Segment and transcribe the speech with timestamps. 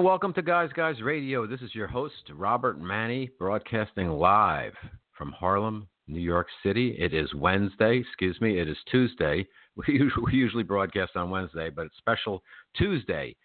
[0.00, 1.46] and welcome to Guys Guys Radio.
[1.46, 4.72] This is your host, Robert Manni, broadcasting live
[5.12, 6.96] from Harlem, New York City.
[6.98, 9.46] It is Wednesday, excuse me, it is Tuesday.
[9.76, 12.42] We usually, we usually broadcast on Wednesday, but it's special
[12.74, 13.36] Tuesday,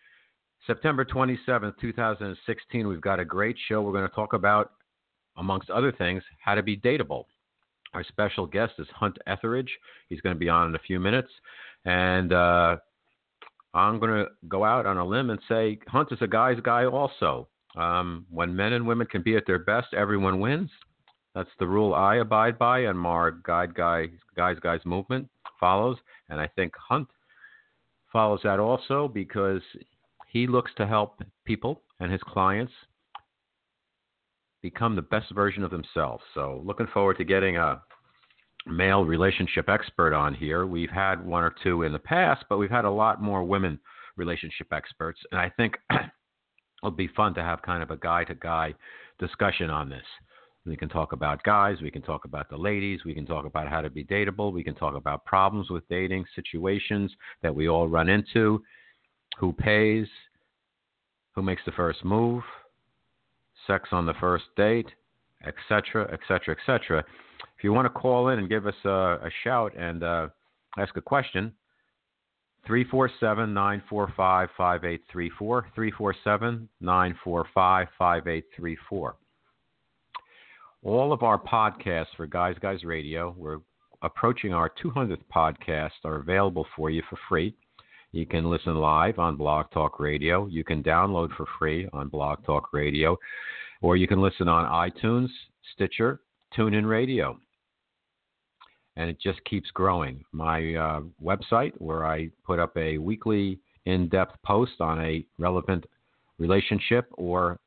[0.65, 2.87] September 27th, 2016.
[2.87, 3.81] We've got a great show.
[3.81, 4.71] We're going to talk about,
[5.35, 7.25] amongst other things, how to be dateable.
[7.93, 9.71] Our special guest is Hunt Ethridge.
[10.07, 11.29] He's going to be on in a few minutes.
[11.83, 12.77] And uh,
[13.75, 16.85] I'm going to go out on a limb and say Hunt is a guy's guy
[16.85, 17.49] also.
[17.75, 20.69] Um, when men and women can be at their best, everyone wins.
[21.35, 25.27] That's the rule I abide by, and my guide guy guys guys movement
[25.59, 25.97] follows.
[26.29, 27.09] And I think Hunt
[28.13, 29.61] follows that also because
[30.31, 32.71] he looks to help people and his clients
[34.61, 36.23] become the best version of themselves.
[36.33, 37.81] So, looking forward to getting a
[38.65, 40.65] male relationship expert on here.
[40.65, 43.79] We've had one or two in the past, but we've had a lot more women
[44.17, 45.19] relationship experts.
[45.31, 45.75] And I think
[46.81, 48.73] it'll be fun to have kind of a guy to guy
[49.19, 50.05] discussion on this.
[50.65, 53.67] We can talk about guys, we can talk about the ladies, we can talk about
[53.67, 57.11] how to be dateable, we can talk about problems with dating, situations
[57.43, 58.63] that we all run into,
[59.37, 60.07] who pays,
[61.35, 62.41] who makes the first move,
[63.67, 64.87] sex on the first date,
[65.45, 67.05] etc., etc., etc.
[67.57, 70.27] If you want to call in and give us a, a shout and uh,
[70.77, 71.53] ask a question,
[72.67, 75.61] 347 945 5834.
[75.73, 79.15] 347 945 5834.
[80.83, 83.59] All of our podcasts for Guys Guys Radio, we're
[84.01, 87.55] approaching our 200th podcast, are available for you for free.
[88.11, 90.45] You can listen live on Blog Talk Radio.
[90.47, 93.17] You can download for free on Blog Talk Radio,
[93.81, 95.29] or you can listen on iTunes,
[95.73, 96.21] Stitcher,
[96.55, 97.39] TuneIn Radio
[98.97, 100.23] and it just keeps growing.
[100.31, 105.85] My uh, website, where I put up a weekly in depth post on a relevant
[106.39, 107.59] relationship or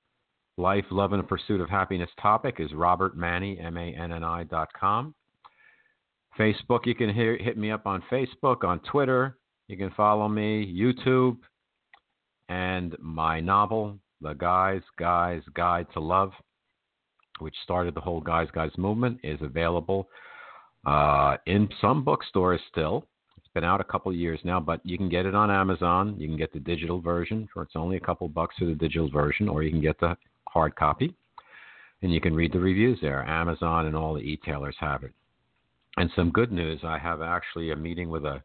[0.56, 4.69] life, love, and pursuit of happiness topic, is robertmanni, M A N N I dot
[4.78, 5.15] com.
[6.39, 9.39] Facebook, you can hear, hit me up on Facebook, on Twitter.
[9.66, 11.37] You can follow me, YouTube,
[12.49, 16.33] and my novel, The Guys, Guys Guide to Love,
[17.41, 20.09] which started the whole Guys, Guys movement, is available
[20.88, 23.04] uh, in some bookstores still.
[23.37, 26.16] It's been out a couple years now, but you can get it on Amazon.
[26.19, 29.10] You can get the digital version for it's only a couple bucks for the digital
[29.10, 30.16] version, or you can get the
[30.48, 31.15] hard copy,
[32.00, 33.22] and you can read the reviews there.
[33.27, 35.12] Amazon and all the e-tailers have it.
[35.98, 38.43] And some good news, I have actually a meeting with a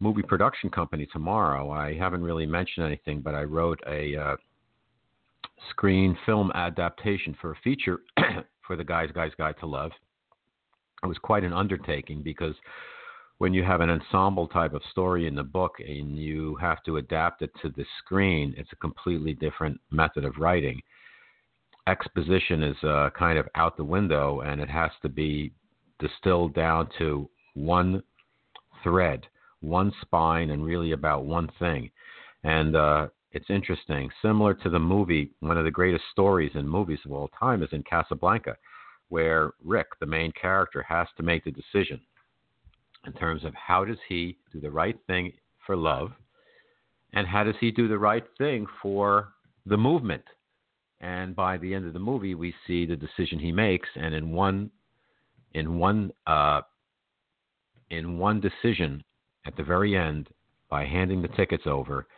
[0.00, 1.70] movie production company tomorrow.
[1.70, 4.36] I haven't really mentioned anything, but I wrote a uh,
[5.70, 7.98] screen film adaptation for a feature
[8.66, 9.90] for the Guys Guys Guide to Love
[11.04, 12.54] it was quite an undertaking because
[13.38, 16.96] when you have an ensemble type of story in the book and you have to
[16.96, 20.80] adapt it to the screen, it's a completely different method of writing.
[21.86, 25.52] Exposition is uh, kind of out the window and it has to be
[25.98, 28.02] distilled down to one
[28.82, 29.26] thread,
[29.60, 31.90] one spine, and really about one thing.
[32.44, 34.08] And uh, it's interesting.
[34.22, 37.68] Similar to the movie, one of the greatest stories in movies of all time is
[37.72, 38.56] in Casablanca
[39.14, 42.00] where Rick, the main character, has to make the decision
[43.06, 45.32] in terms of how does he do the right thing
[45.64, 46.10] for love
[47.12, 49.28] and how does he do the right thing for
[49.66, 50.24] the movement.
[51.00, 54.32] And by the end of the movie, we see the decision he makes, and in
[54.32, 54.68] one,
[55.52, 56.62] in one, uh,
[57.90, 59.04] in one decision
[59.46, 60.28] at the very end,
[60.68, 62.08] by handing the tickets over,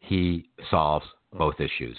[0.00, 1.98] he solves both issues.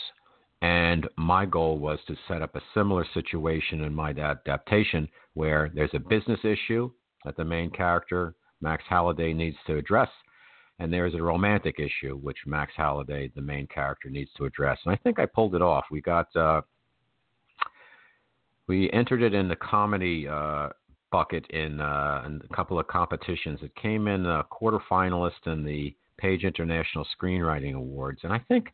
[0.61, 5.93] And my goal was to set up a similar situation in my adaptation where there's
[5.93, 6.89] a business issue
[7.25, 10.09] that the main character, Max Halliday, needs to address.
[10.79, 14.77] And there's a romantic issue which Max Halliday, the main character, needs to address.
[14.85, 15.85] And I think I pulled it off.
[15.91, 16.61] We got, uh,
[18.67, 20.69] we entered it in the comedy uh,
[21.11, 23.59] bucket in, uh, in, a couple of competitions.
[23.61, 28.21] It came in a quarterfinalist in the Page International Screenwriting Awards.
[28.23, 28.67] And I think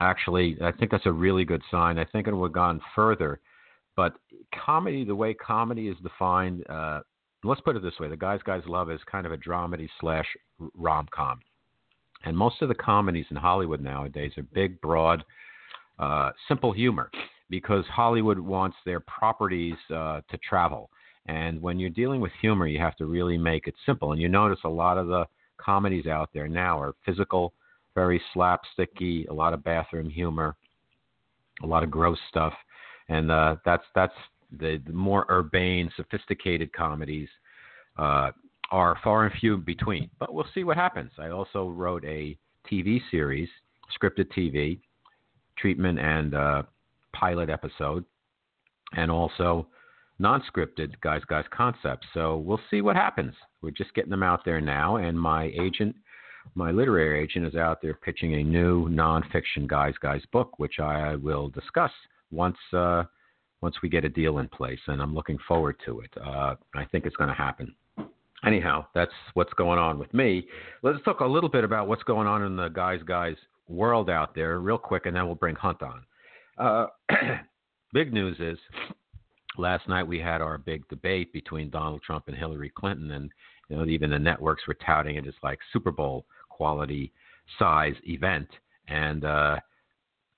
[0.00, 1.98] actually, I think that's a really good sign.
[1.98, 3.40] I think it would have gone further.
[3.96, 4.14] But
[4.64, 7.00] comedy, the way comedy is defined, uh,
[7.42, 10.26] let's put it this way: the guys guys love is kind of a dramedy slash
[10.74, 11.40] rom com,
[12.24, 15.24] and most of the comedies in Hollywood nowadays are big, broad,
[15.98, 17.10] uh, simple humor,
[17.50, 20.90] because Hollywood wants their properties uh, to travel.
[21.26, 24.12] And when you're dealing with humor, you have to really make it simple.
[24.12, 25.26] And you notice a lot of the
[25.60, 27.52] comedies out there now are physical
[27.98, 30.54] very slapsticky, a lot of bathroom humor,
[31.64, 32.52] a lot of gross stuff,
[33.08, 34.14] and uh, that's that's
[34.56, 37.28] the, the, more urbane, sophisticated comedies
[37.98, 38.30] uh,
[38.70, 40.08] are far and few between.
[40.20, 41.10] But we'll see what happens.
[41.18, 42.38] I also wrote a
[42.70, 43.48] TV series
[44.00, 44.78] scripted TV
[45.58, 46.62] treatment and uh,
[47.12, 48.04] pilot episode,
[48.92, 49.66] and also
[50.20, 52.06] non-scripted guys guys concepts.
[52.14, 53.34] So we'll see what happens.
[53.60, 55.96] We're just getting them out there now, and my agent,
[56.54, 61.16] my literary agent, is out there pitching a new non-fiction guys guys book, which I
[61.16, 61.90] will discuss
[62.30, 63.04] once uh,
[63.60, 66.10] once we get a deal in place, and I'm looking forward to it.
[66.16, 67.74] Uh, I think it's going to happen.
[68.46, 70.46] Anyhow, that's what's going on with me.
[70.82, 73.34] Let's talk a little bit about what's going on in the guys guys
[73.68, 76.02] world out there, real quick, and then we'll bring Hunt on.
[76.56, 76.86] Uh,
[77.92, 78.58] big news is
[79.56, 83.30] last night we had our big debate between Donald Trump and Hillary Clinton, and
[83.68, 86.24] you know even the networks were touting it as like Super Bowl
[86.58, 87.12] quality
[87.58, 88.48] size event.
[88.88, 89.56] And uh,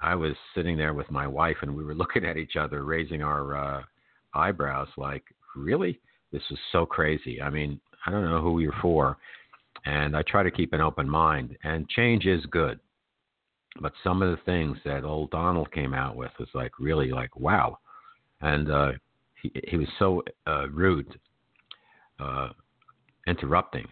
[0.01, 3.23] I was sitting there with my wife, and we were looking at each other, raising
[3.23, 3.83] our uh,
[4.35, 5.25] eyebrows, like,
[5.57, 5.99] really?
[6.31, 7.43] This is so crazy.
[7.43, 9.17] I mean, I don't know who you're for.
[9.87, 11.57] And I try to keep an open mind.
[11.65, 12.79] And change is good.
[13.81, 17.35] But some of the things that old Donald came out with was like really like
[17.39, 17.79] wow.
[18.41, 18.93] And uh,
[19.41, 21.19] he he was so uh, rude,
[22.19, 22.51] uh,
[23.27, 23.87] interrupting.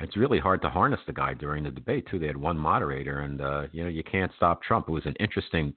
[0.00, 2.18] It's really hard to harness the guy during the debate too.
[2.18, 4.88] They had one moderator, and uh, you know you can't stop Trump.
[4.88, 5.74] It was an interesting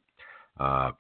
[0.60, 0.92] uh,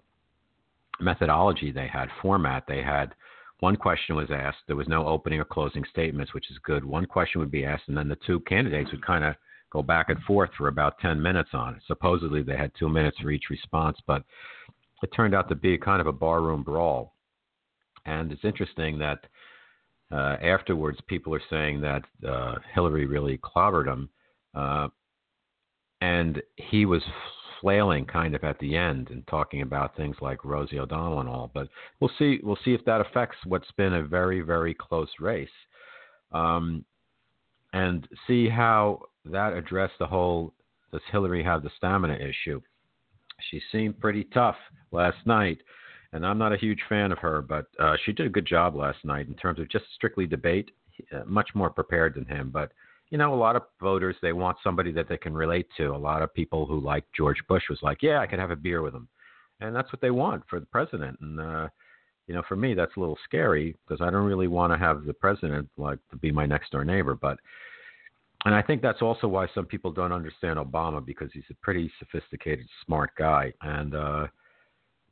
[1.00, 3.16] methodology they had, format they had.
[3.60, 4.58] One question was asked.
[4.68, 6.84] There was no opening or closing statements, which is good.
[6.84, 9.36] One question would be asked, and then the two candidates would kind of
[9.72, 11.81] go back and forth for about 10 minutes on it.
[11.88, 14.24] Supposedly they had two minutes for each response, but
[15.02, 17.16] it turned out to be kind of a barroom brawl.
[18.06, 19.26] And it's interesting that
[20.12, 24.10] uh, afterwards, people are saying that uh, Hillary really clobbered him,
[24.54, 24.88] uh,
[26.02, 27.02] and he was
[27.62, 31.50] flailing kind of at the end and talking about things like Rosie O'Donnell and all.
[31.54, 31.68] But
[32.00, 32.40] we'll see.
[32.44, 35.48] We'll see if that affects what's been a very, very close race,
[36.32, 36.84] um,
[37.72, 40.54] and see how that addressed the whole.
[40.92, 42.62] Does Hillary have the stamina issue?
[43.50, 44.58] She seemed pretty tough
[44.92, 45.58] last night
[46.13, 48.75] and I'm not a huge fan of her, but uh, she did a good job
[48.75, 50.71] last night in terms of just strictly debate.
[51.12, 52.71] Uh, much more prepared than him, but
[53.10, 55.88] you know, a lot of voters they want somebody that they can relate to.
[55.88, 58.56] A lot of people who like George Bush was like, yeah, I could have a
[58.56, 59.07] beer with him,
[59.60, 61.18] and that's what they want for the president.
[61.19, 61.68] And uh,
[62.27, 65.06] you know, for me, that's a little scary because I don't really want to have
[65.06, 67.39] the president like to be my next door neighbor, but.
[68.45, 71.89] And I think that's also why some people don't understand Obama because he's a pretty
[71.98, 73.54] sophisticated, smart guy.
[73.62, 74.27] And uh,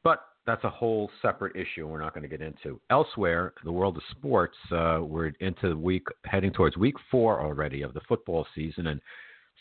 [0.03, 2.79] but that's a whole separate issue we're not going to get into.
[2.89, 7.93] Elsewhere, the world of sports, uh, we're into week heading towards week four already of
[7.93, 9.01] the football season, and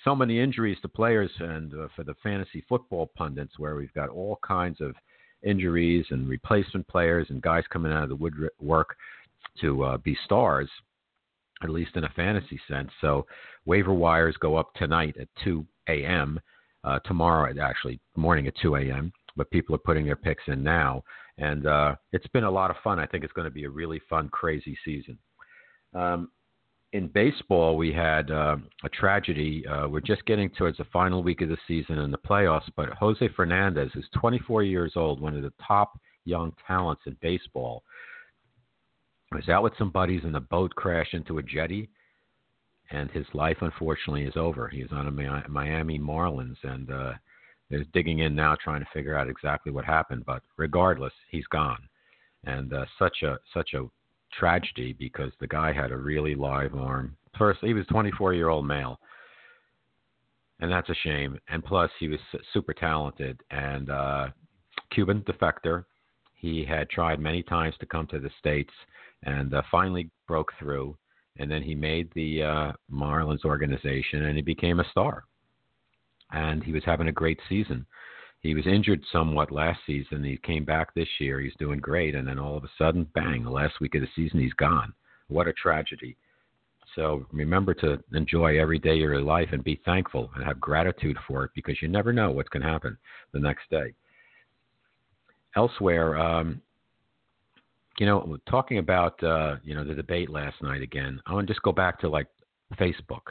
[0.05, 4.09] so many injuries to players and uh, for the fantasy football pundits, where we've got
[4.09, 4.95] all kinds of
[5.43, 8.97] injuries and replacement players and guys coming out of the woodwork
[9.61, 10.69] to uh, be stars,
[11.63, 12.91] at least in a fantasy sense.
[13.03, 13.27] So
[13.67, 16.41] waiver wires go up tonight at 2 a.m.
[16.85, 21.03] Uh, tomorrow, actually, morning at 2 a.m but people are putting their picks in now.
[21.39, 22.99] And uh, it's been a lot of fun.
[22.99, 25.19] I think it's going to be a really fun, crazy season.
[25.95, 26.31] Um,
[26.93, 29.65] in baseball, we had uh, a tragedy.
[29.67, 32.91] Uh, we're just getting towards the final week of the season in the playoffs, but
[32.91, 37.85] Jose Fernandez, who's 24 years old, one of the top young talents in baseball,
[39.33, 41.89] was out with some buddies and the boat crashed into a jetty,
[42.91, 44.69] and his life unfortunately is over.
[44.69, 46.91] He was on a Miami Marlins, and
[47.71, 50.25] they're digging in now, trying to figure out exactly what happened.
[50.27, 51.89] But regardless, he's gone,
[52.45, 53.87] and uh, such a such a
[54.39, 57.17] tragedy because the guy had a really live arm.
[57.39, 58.99] First, he was 24 year old male,
[60.59, 61.39] and that's a shame.
[61.49, 62.19] And plus, he was
[62.53, 64.29] super talented and uh,
[64.93, 65.85] Cuban defector.
[66.35, 68.73] He had tried many times to come to the states,
[69.23, 70.97] and uh, finally broke through.
[71.37, 75.25] And then he made the uh, Marlins organization, and he became a star
[76.33, 77.87] and he was having a great season.
[78.41, 80.25] He was injured somewhat last season.
[80.25, 81.41] He came back this year.
[81.41, 83.45] He's doing great, and then all of a sudden, bang!
[83.45, 84.95] The last week of the season, he's gone.
[85.29, 86.17] What a tragedy.
[86.97, 91.17] So remember to enjoy every day of your life and be thankful and have gratitude
[91.29, 92.97] for it because you never know what's going to happen
[93.33, 93.95] the next day.
[95.55, 96.61] Elsewhere, um,
[97.99, 101.53] you know, talking about uh, you know the debate last night again, I want to
[101.53, 102.29] just go back to like
[102.77, 103.23] Facebook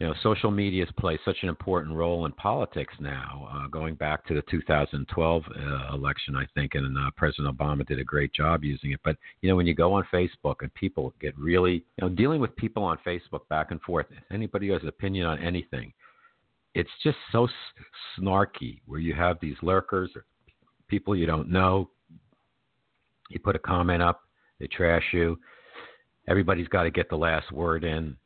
[0.00, 3.48] you know, social media played such an important role in politics now.
[3.52, 8.00] Uh, going back to the 2012 uh, election, I think, and uh, President Obama did
[8.00, 9.00] a great job using it.
[9.04, 12.40] But you know, when you go on Facebook and people get really, you know, dealing
[12.40, 15.92] with people on Facebook back and forth, anybody who has an opinion on anything,
[16.74, 17.46] it's just so
[18.18, 18.80] snarky.
[18.86, 20.24] Where you have these lurkers or
[20.88, 21.90] people you don't know,
[23.30, 24.22] you put a comment up,
[24.58, 25.38] they trash you.
[26.28, 28.16] Everybody's got to get the last word in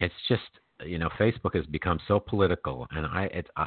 [0.00, 0.42] it's just
[0.84, 3.66] you know, Facebook has become so political, and I it, I,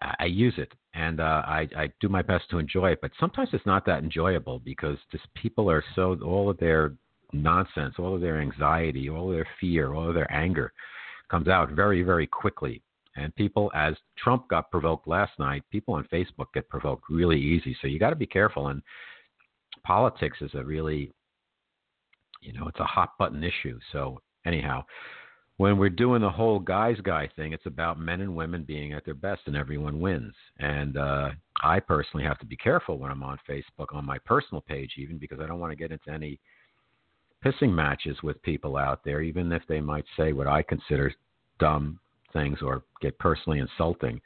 [0.00, 3.10] I, I use it, and uh, I I do my best to enjoy it, but
[3.20, 6.94] sometimes it's not that enjoyable because just people are so all of their
[7.32, 10.72] nonsense, all of their anxiety, all of their fear, all of their anger
[11.30, 12.82] comes out very very quickly.
[13.16, 17.76] And people, as Trump got provoked last night, people on Facebook get provoked really easy.
[17.80, 18.68] So you got to be careful.
[18.68, 18.82] And
[19.84, 21.12] politics is a really,
[22.40, 23.78] you know, it's a hot button issue.
[23.92, 24.84] So anyhow,
[25.56, 29.04] when we're doing the whole guys guy thing, it's about men and women being at
[29.04, 30.34] their best and everyone wins.
[30.58, 31.30] And uh,
[31.62, 35.16] I personally have to be careful when I'm on Facebook, on my personal page, even
[35.16, 36.40] because I don't want to get into any
[37.44, 41.14] pissing matches with people out there, even if they might say what I consider
[41.60, 42.00] dumb
[42.32, 44.20] things or get personally insulting.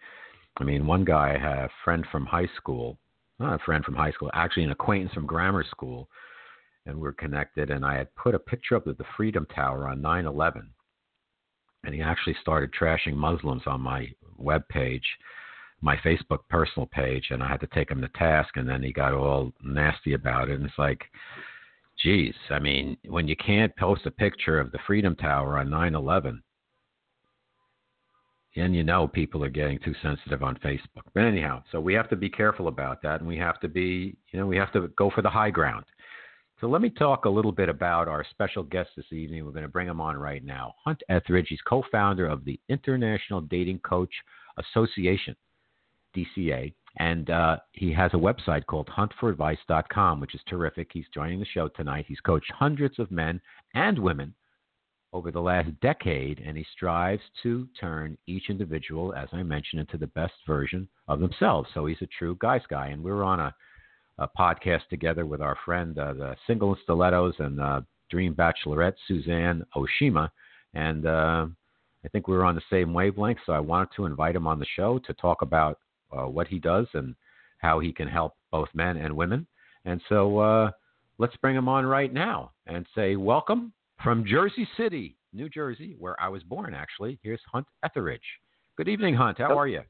[0.57, 2.97] I mean, one guy I had a friend from high school,
[3.39, 6.09] not a friend from high school, actually an acquaintance from grammar school,
[6.87, 7.71] and we we're connected.
[7.71, 10.71] And I had put a picture up of the Freedom Tower on 9 11
[11.85, 15.05] and he actually started trashing Muslims on my web page,
[15.81, 18.57] my Facebook personal page, and I had to take him to task.
[18.57, 20.57] And then he got all nasty about it.
[20.57, 21.05] And it's like,
[22.03, 26.43] geez, I mean, when you can't post a picture of the Freedom Tower on 9/11,
[28.57, 31.05] then you know people are getting too sensitive on Facebook.
[31.15, 34.17] But anyhow, so we have to be careful about that, and we have to be,
[34.33, 35.85] you know, we have to go for the high ground.
[36.61, 39.45] So let me talk a little bit about our special guest this evening.
[39.45, 40.75] We're going to bring him on right now.
[40.85, 41.47] Hunt Ethridge.
[41.49, 44.11] He's co-founder of the International Dating Coach
[44.59, 45.37] Association,
[46.17, 50.91] DCA, and uh, he has a website called huntforadvice.com, which is terrific.
[50.93, 52.07] He's joining the show tonight.
[52.09, 53.41] He's coached hundreds of men
[53.75, 54.35] and women
[55.12, 59.97] over the last decade, and he strives to turn each individual, as I mentioned, into
[59.97, 61.69] the best version of themselves.
[61.73, 63.55] So he's a true guy's guy, and we're on a
[64.19, 69.65] a podcast together with our friend, uh, the Single Stilettos and uh, Dream Bachelorette, Suzanne
[69.77, 70.29] Oshima.
[70.75, 71.47] And uh,
[72.05, 74.59] I think we were on the same wavelength, so I wanted to invite him on
[74.59, 75.79] the show to talk about
[76.13, 77.15] uh, what he does and
[77.59, 79.47] how he can help both men and women.
[79.85, 80.71] And so uh,
[81.19, 83.73] let's bring him on right now and say, Welcome
[84.03, 87.19] from Jersey City, New Jersey, where I was born, actually.
[87.23, 88.21] Here's Hunt Ethridge.
[88.77, 89.39] Good evening, Hunt.
[89.39, 89.83] How are you?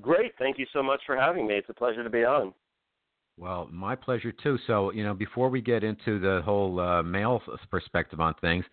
[0.00, 0.32] Great.
[0.38, 1.54] Thank you so much for having me.
[1.54, 2.54] It's a pleasure to be on.
[3.38, 4.58] Well, my pleasure too.
[4.66, 7.40] So, you know, before we get into the whole uh, male
[7.70, 8.64] perspective on things,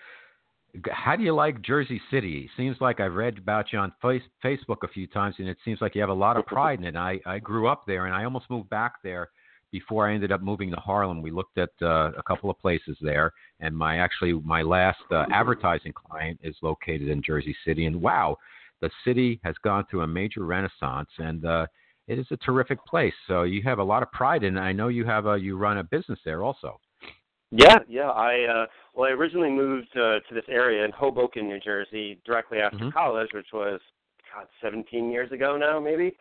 [0.91, 2.50] how do you like Jersey City?
[2.57, 5.79] Seems like I've read about you on face- Facebook a few times, and it seems
[5.81, 6.95] like you have a lot of pride in it.
[6.95, 9.29] I, I grew up there, and I almost moved back there
[9.72, 11.22] before I ended up moving to Harlem.
[11.22, 15.25] We looked at uh, a couple of places there, and my actually my last uh,
[15.31, 17.86] advertising client is located in Jersey City.
[17.86, 18.38] And wow,
[18.81, 21.67] the city has gone through a major renaissance, and uh,
[22.07, 23.13] it is a terrific place.
[23.27, 24.62] So you have a lot of pride in it.
[24.62, 26.79] I know you have a you run a business there also.
[27.51, 28.09] Yeah, yeah.
[28.09, 32.59] I uh, well, I originally moved uh, to this area in Hoboken, New Jersey, directly
[32.59, 32.89] after mm-hmm.
[32.89, 33.79] college, which was
[34.33, 36.15] God, 17 years ago now, maybe.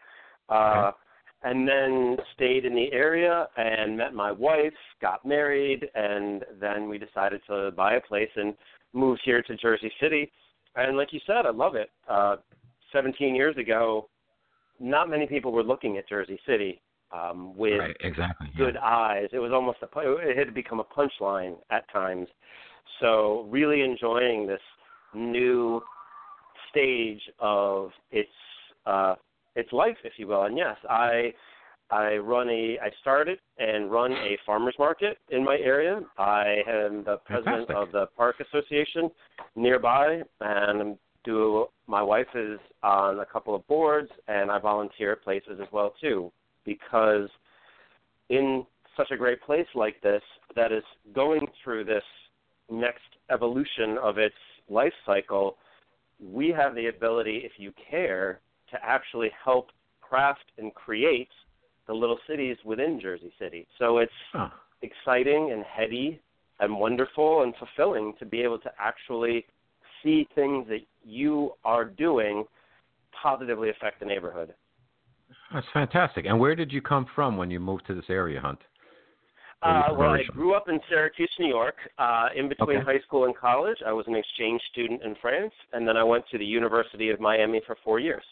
[0.48, 0.54] Uh,
[0.88, 0.96] okay.
[1.42, 4.72] And then stayed in the area and met my wife,
[5.02, 8.54] got married, and then we decided to buy a place and
[8.94, 10.32] move here to Jersey City.
[10.76, 11.90] And like you said, I love it.
[12.08, 12.36] Uh,
[12.92, 14.08] 17 years ago,
[14.80, 16.80] not many people were looking at Jersey City
[17.12, 18.84] um, with right, exactly, good yeah.
[18.84, 19.28] eyes.
[19.32, 19.88] It was almost a
[20.18, 22.28] it had become a punchline at times.
[23.00, 24.60] So really enjoying this
[25.14, 25.80] new
[26.70, 28.28] stage of its
[28.86, 29.14] uh,
[29.54, 30.44] its life, if you will.
[30.44, 31.32] And yes, I
[31.90, 36.00] I run a I started and run a farmers market in my area.
[36.18, 37.76] I am the president Fantastic.
[37.76, 39.10] of the park association
[39.54, 45.12] nearby, and I'm do my wife is on a couple of boards and I volunteer
[45.12, 46.30] at places as well too
[46.64, 47.28] because
[48.28, 48.64] in
[48.96, 50.22] such a great place like this
[50.54, 52.02] that is going through this
[52.70, 54.34] next evolution of its
[54.68, 55.56] life cycle
[56.20, 58.40] we have the ability if you care
[58.70, 59.68] to actually help
[60.00, 61.28] craft and create
[61.86, 64.48] the little cities within Jersey City so it's huh.
[64.82, 66.20] exciting and heady
[66.60, 69.44] and wonderful and fulfilling to be able to actually
[70.04, 72.44] see things that you are doing
[73.20, 74.54] positively affect the neighborhood.
[75.52, 76.26] That's fantastic.
[76.26, 78.60] And where did you come from when you moved to this area, Hunt?
[79.62, 81.76] Uh, well, I grew up in Syracuse, New York.
[81.98, 82.84] Uh, in between okay.
[82.84, 86.24] high school and college, I was an exchange student in France, and then I went
[86.32, 88.24] to the University of Miami for four years.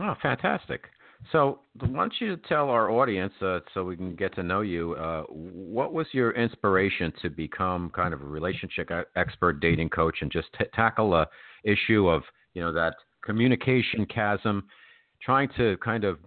[0.00, 0.82] Oh, fantastic!
[1.30, 4.60] So, I want you to tell our audience, uh, so we can get to know
[4.60, 10.18] you, uh, what was your inspiration to become kind of a relationship expert, dating coach,
[10.20, 11.26] and just t- tackle a
[11.64, 12.22] issue of
[12.54, 14.64] you know that communication chasm,
[15.22, 16.18] trying to kind of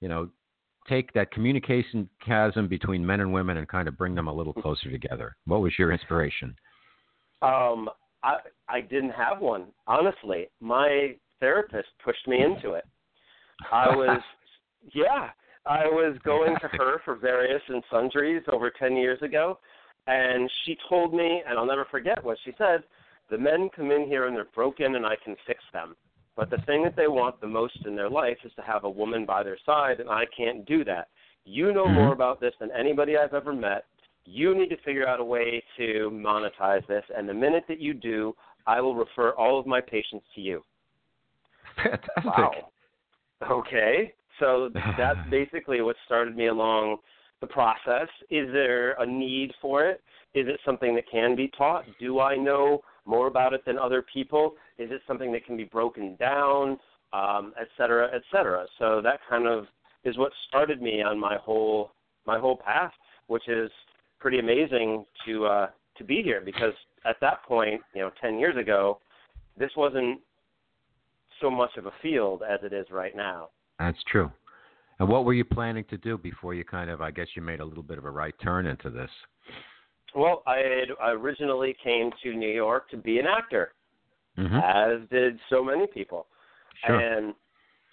[0.00, 0.28] you know
[0.88, 4.52] take that communication chasm between men and women and kind of bring them a little
[4.52, 5.36] closer together.
[5.46, 6.56] What was your inspiration?
[7.42, 7.88] Um,
[8.22, 8.36] I
[8.68, 9.66] I didn't have one.
[9.86, 12.84] Honestly, my therapist pushed me into it.
[13.70, 14.20] I was,
[14.94, 15.30] yeah,
[15.66, 19.58] I was going to her for various and sundries over ten years ago,
[20.06, 22.82] and she told me, and I'll never forget what she said.
[23.30, 25.94] The men come in here and they're broken, and I can fix them.
[26.36, 28.90] But the thing that they want the most in their life is to have a
[28.90, 31.08] woman by their side, and I can't do that.
[31.44, 31.94] You know mm-hmm.
[31.94, 33.84] more about this than anybody I've ever met.
[34.24, 37.92] You need to figure out a way to monetize this, and the minute that you
[37.92, 38.34] do,
[38.66, 40.62] I will refer all of my patients to you.
[41.76, 42.24] Fantastic.
[42.24, 42.52] Wow.
[43.50, 44.12] Okay.
[44.40, 46.98] So that's basically what started me along
[47.40, 48.08] the process.
[48.30, 50.00] Is there a need for it?
[50.34, 51.84] Is it something that can be taught?
[52.00, 54.54] Do I know more about it than other people?
[54.78, 56.78] Is it something that can be broken down,
[57.12, 58.66] um, et cetera, et cetera?
[58.78, 59.66] So that kind of
[60.04, 61.90] is what started me on my whole
[62.24, 62.92] my whole path,
[63.26, 63.70] which is
[64.20, 65.66] pretty amazing to uh,
[65.98, 66.72] to be here because
[67.04, 69.00] at that point, you know, ten years ago,
[69.58, 70.20] this wasn't
[71.42, 73.50] so much of a field as it is right now.
[73.78, 74.30] That's true.
[74.98, 77.60] And what were you planning to do before you kind of, I guess, you made
[77.60, 79.10] a little bit of a right turn into this?
[80.14, 83.72] Well, I originally came to New York to be an actor,
[84.38, 84.56] mm-hmm.
[84.56, 86.26] as did so many people.
[86.86, 87.00] Sure.
[87.00, 87.34] And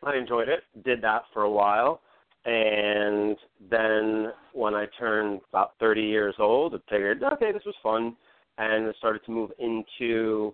[0.03, 0.63] I enjoyed it.
[0.85, 2.01] Did that for a while,
[2.45, 3.35] and
[3.69, 8.15] then when I turned about 30 years old, I figured, okay, this was fun,
[8.57, 10.53] and I started to move into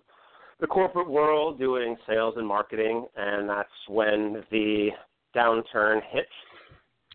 [0.60, 4.88] the corporate world, doing sales and marketing, and that's when the
[5.34, 6.26] downturn hit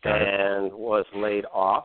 [0.04, 1.84] and was laid off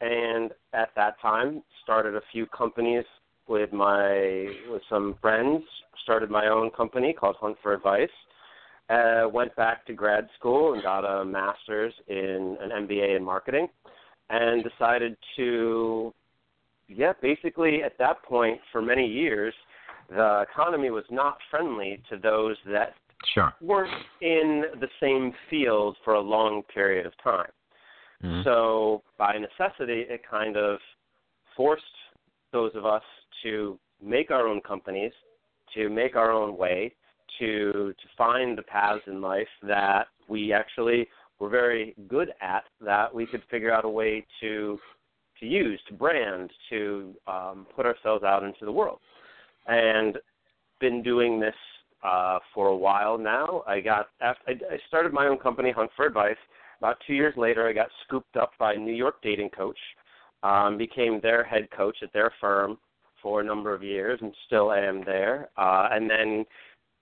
[0.00, 3.04] and at that time started a few companies
[3.48, 5.62] with my with some friends.
[6.02, 8.08] Started my own company called Hunt for Advice.
[8.90, 13.66] Uh, went back to grad school and got a master's in an MBA in marketing,
[14.28, 16.12] and decided to,
[16.88, 19.54] yeah, basically at that point for many years,
[20.08, 22.94] the economy was not friendly to those that
[23.32, 23.52] sure.
[23.60, 27.50] weren't in the same field for a long period of time.
[28.22, 28.42] Mm-hmm.
[28.44, 30.78] So by necessity, it kind of
[31.56, 31.82] forced
[32.52, 33.02] those of us
[33.42, 35.12] to make our own companies,
[35.74, 36.94] to make our own way,
[37.38, 41.08] to to find the paths in life that we actually
[41.40, 44.78] were very good at, that we could figure out a way to
[45.40, 49.00] to use, to brand, to um, put ourselves out into the world,
[49.66, 50.18] and
[50.80, 51.54] been doing this
[52.02, 53.62] uh, for a while now.
[53.66, 54.34] I got I
[54.88, 56.36] started my own company, Hunt for Advice,
[56.84, 59.78] about two years later, I got scooped up by New York Dating Coach,
[60.42, 62.76] um, became their head coach at their firm
[63.22, 65.48] for a number of years, and still am there.
[65.56, 66.44] Uh, and then,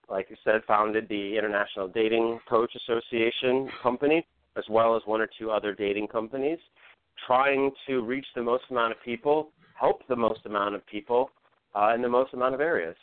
[0.09, 4.25] like I said, founded the International Dating Coach Association company,
[4.57, 6.59] as well as one or two other dating companies,
[7.27, 11.31] trying to reach the most amount of people, help the most amount of people,
[11.75, 12.97] uh, in the most amount of areas.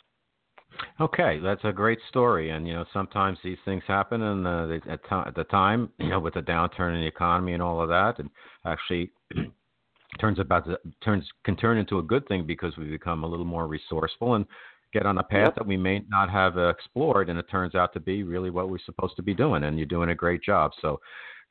[1.02, 4.76] Okay, that's a great story, and you know sometimes these things happen, and uh, they,
[4.92, 7.82] at, t- at the time, you know, with the downturn in the economy and all
[7.82, 8.30] of that, and
[8.66, 9.12] actually
[10.20, 10.68] turns about
[11.04, 14.46] turns can turn into a good thing because we become a little more resourceful and
[14.94, 15.56] get on a path yep.
[15.56, 18.80] that we may not have explored, and it turns out to be really what we're
[18.86, 20.72] supposed to be doing, and you're doing a great job.
[20.82, 21.00] So,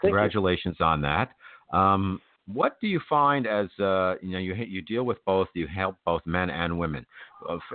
[0.01, 1.31] congratulations on that.
[1.73, 2.21] Um,
[2.53, 5.97] what do you find as uh, you know you you deal with both you help
[6.05, 7.05] both men and women?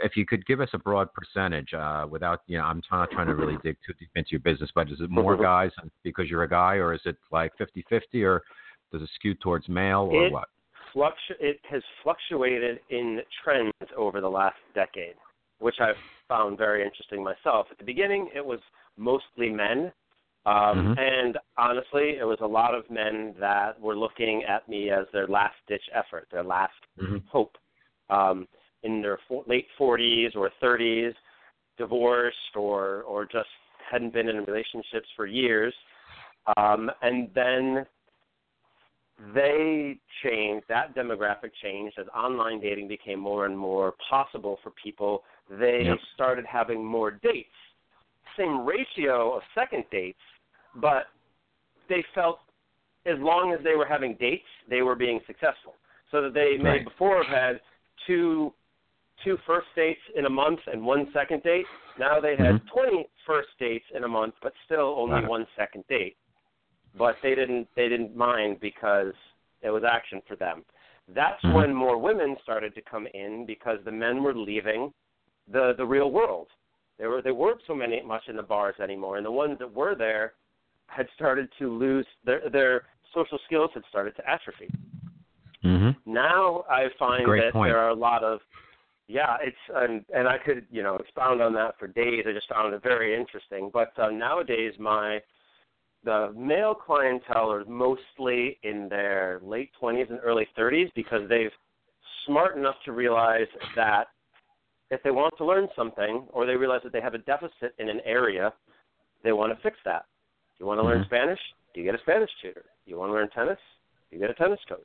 [0.03, 3.27] If you could give us a broad percentage uh, without you know i'm not trying
[3.27, 5.71] to really dig too deep into your business but is it more guys
[6.03, 8.41] because you're a guy or is it like 50-50 or
[8.91, 10.49] does it skew towards male or it what?
[10.95, 15.15] fluctu- it has fluctuated in trends over the last decade
[15.59, 15.95] which i've
[16.27, 17.67] found very interesting myself.
[17.71, 18.59] At the beginning it was
[18.97, 19.91] mostly men
[20.45, 20.99] um, mm-hmm.
[20.99, 25.27] And honestly, it was a lot of men that were looking at me as their
[25.27, 27.17] last ditch effort, their last mm-hmm.
[27.29, 27.57] hope.
[28.09, 28.47] Um,
[28.83, 31.13] in their for- late 40s or 30s,
[31.77, 33.47] divorced or or just
[33.91, 35.73] hadn't been in relationships for years,
[36.57, 37.85] um, and then
[39.33, 40.65] they changed.
[40.69, 45.23] That demographic changed as online dating became more and more possible for people.
[45.49, 45.97] They yep.
[46.13, 47.49] started having more dates,
[48.37, 50.19] same ratio of second dates,
[50.75, 51.07] but
[51.89, 52.39] they felt
[53.05, 55.73] as long as they were having dates, they were being successful.
[56.11, 56.85] So that they may right.
[56.85, 57.61] before have had
[58.07, 58.53] two
[59.23, 61.65] two first dates in a month and one second date.
[61.99, 62.79] Now they had mm-hmm.
[62.79, 66.17] 20 first dates in a month, but still only one second date.
[66.97, 69.13] But they didn't they didn't mind because
[69.61, 70.63] it was action for them.
[71.13, 71.55] That's mm-hmm.
[71.55, 74.93] when more women started to come in because the men were leaving
[75.51, 76.47] the the real world.
[76.99, 79.73] There were there weren't so many much in the bars anymore, and the ones that
[79.73, 80.33] were there
[80.87, 84.69] had started to lose their their social skills had started to atrophy.
[85.63, 86.11] Mm-hmm.
[86.11, 87.69] Now I find Great that point.
[87.69, 88.39] there are a lot of
[89.07, 92.25] Yeah, it's and and I could you know expound on that for days.
[92.27, 93.69] I just found it very interesting.
[93.71, 95.19] But uh, nowadays, my
[96.03, 101.51] the male clientele are mostly in their late 20s and early 30s because they've
[102.25, 104.07] smart enough to realize that
[104.91, 107.89] if they want to learn something or they realize that they have a deficit in
[107.89, 108.53] an area,
[109.23, 110.05] they want to fix that.
[110.63, 111.13] You want to learn mm-hmm.
[111.13, 111.39] Spanish?
[111.73, 112.63] Do you get a Spanish tutor?
[112.85, 113.57] You want to learn tennis?
[114.11, 114.79] You get a tennis coach.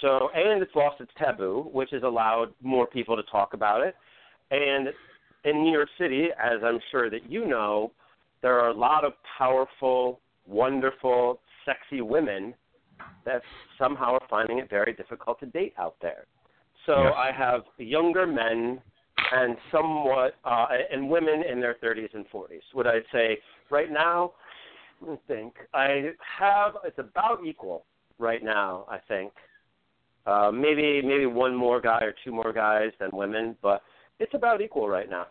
[0.00, 3.94] So, and it's lost its taboo, which has allowed more people to talk about it.
[4.50, 4.88] And
[5.44, 7.92] in New York City, as I'm sure that you know,
[8.40, 12.54] there are a lot of powerful, wonderful, sexy women
[13.26, 13.42] that
[13.78, 16.24] somehow are finding it very difficult to date out there.
[16.86, 17.12] So yes.
[17.14, 18.80] I have younger men
[19.32, 22.62] and somewhat uh, and women in their 30s and 40s.
[22.74, 23.36] Would I say
[23.70, 24.32] right now?
[25.02, 27.84] I think I have it's about equal
[28.18, 28.86] right now.
[28.90, 29.32] I think
[30.26, 33.82] uh, maybe maybe one more guy or two more guys than women, but
[34.18, 35.26] it's about equal right now.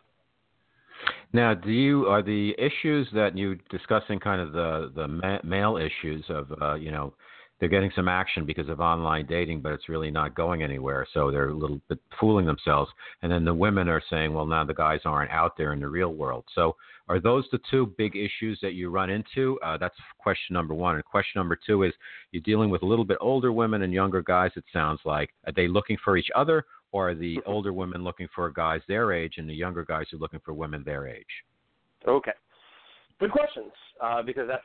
[1.34, 5.78] Now, do you are the issues that you discussing kind of the the ma- male
[5.78, 7.14] issues of uh, you know
[7.60, 11.08] they're getting some action because of online dating, but it's really not going anywhere.
[11.14, 12.92] So they're a little bit fooling themselves.
[13.22, 15.88] And then the women are saying, well, now the guys aren't out there in the
[15.88, 16.44] real world.
[16.54, 16.76] So
[17.10, 19.60] are those the two big issues that you run into?
[19.64, 20.96] Uh, that's question number one.
[20.96, 21.94] And question number two is
[22.32, 25.30] you're dealing with a little bit older women and younger guys, it sounds like.
[25.46, 29.14] Are they looking for each other, or are the older women looking for guys their
[29.14, 31.26] age and the younger guys are looking for women their age?
[32.08, 32.32] Okay.
[33.20, 33.72] Good questions,
[34.04, 34.64] uh, because that's,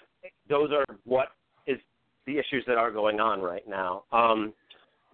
[0.49, 1.29] those are what
[1.67, 1.79] is
[2.27, 4.05] the issues that are going on right now.
[4.13, 4.53] Um,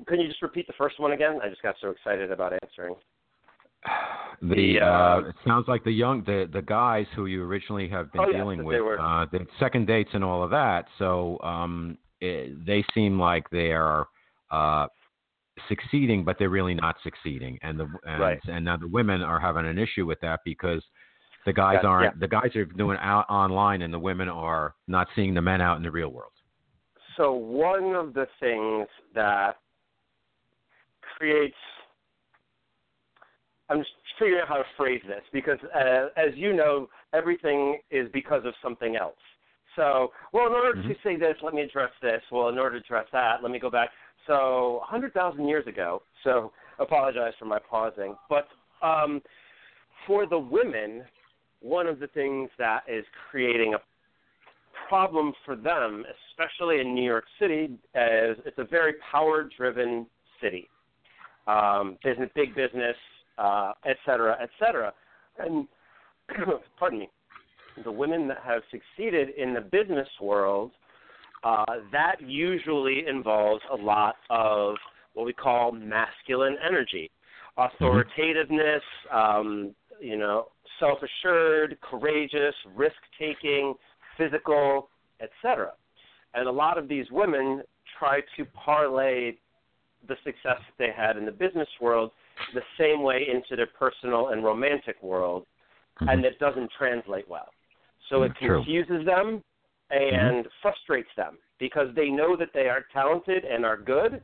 [0.06, 1.38] can you just repeat the first one again?
[1.42, 2.94] I just got so excited about answering.
[4.40, 8.20] The uh, it sounds like the young the the guys who you originally have been
[8.20, 9.00] oh, dealing yes, with were...
[9.00, 10.86] uh, the second dates and all of that.
[10.98, 14.06] So um, it, they seem like they are
[14.52, 14.86] uh,
[15.68, 17.58] succeeding, but they're really not succeeding.
[17.62, 18.38] And the and, right.
[18.46, 20.82] and now the women are having an issue with that because
[21.44, 22.20] the guys aren't yeah.
[22.20, 25.78] the guys are doing out online, and the women are not seeing the men out
[25.78, 26.32] in the real world.
[27.16, 28.86] So one of the things
[29.16, 29.56] that
[31.16, 31.56] creates
[33.68, 38.08] I'm just figuring out how to phrase this because, uh, as you know, everything is
[38.12, 39.16] because of something else.
[39.76, 40.88] So, well, in order mm-hmm.
[40.88, 42.20] to say this, let me address this.
[42.32, 43.90] Well, in order to address that, let me go back.
[44.26, 48.48] So, 100,000 years ago, so apologize for my pausing, but
[48.82, 49.22] um,
[50.06, 51.04] for the women,
[51.60, 53.78] one of the things that is creating a
[54.88, 60.06] problem for them, especially in New York City, is it's a very power-driven
[60.42, 60.68] city.
[61.46, 62.96] Um, business, big business,
[63.38, 64.92] uh, et cetera, et cetera.
[65.38, 65.68] And
[66.78, 67.10] pardon me,
[67.84, 70.72] the women that have succeeded in the business world,
[71.44, 74.74] uh, that usually involves a lot of
[75.14, 77.10] what we call masculine energy,
[77.56, 80.46] authoritativeness, um, you know,
[80.78, 83.74] self-assured, courageous, risk-taking,
[84.16, 84.88] physical,
[85.20, 85.72] etc.
[86.34, 87.62] And a lot of these women
[87.98, 89.32] try to parlay
[90.06, 92.12] the success that they had in the business world
[92.54, 95.46] the same way into their personal and romantic world,
[96.00, 96.08] mm-hmm.
[96.08, 97.48] and it doesn't translate well.
[98.08, 98.58] So it True.
[98.58, 99.42] confuses them
[99.90, 100.48] and mm-hmm.
[100.62, 104.22] frustrates them because they know that they are talented and are good,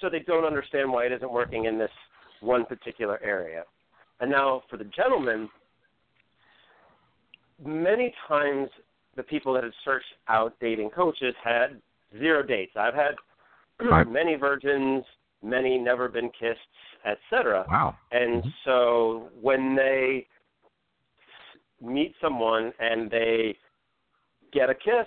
[0.00, 1.90] so they don't understand why it isn't working in this
[2.40, 3.64] one particular area.
[4.20, 5.48] And now for the gentleman,
[7.64, 8.68] many times
[9.16, 11.80] the people that had searched out dating coaches had
[12.18, 12.72] zero dates.
[12.76, 13.14] I've had
[13.90, 14.10] right.
[14.10, 15.04] many virgins,
[15.42, 16.60] many never been kissed,
[17.06, 17.64] etc.
[17.68, 17.96] Wow.
[18.12, 18.48] And mm-hmm.
[18.64, 20.26] so when they
[21.80, 23.56] meet someone and they
[24.52, 25.06] get a kiss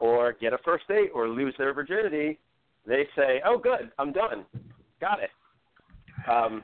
[0.00, 2.38] or get a first date or lose their virginity,
[2.86, 4.44] they say, "Oh, good, I'm done,
[5.00, 5.30] got it."
[6.28, 6.62] Um,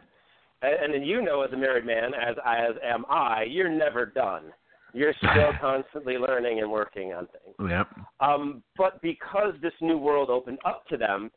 [0.62, 4.06] and, and then you know, as a married man, as as am I, you're never
[4.06, 4.52] done.
[4.92, 7.70] You're still constantly learning and working on things.
[7.70, 7.88] Yep.
[8.20, 11.30] Um, but because this new world opened up to them,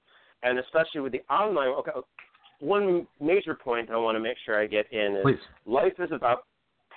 [0.43, 1.91] and especially with the online, okay,
[2.61, 5.39] one major point I want to make sure I get in is Please.
[5.65, 6.45] life is about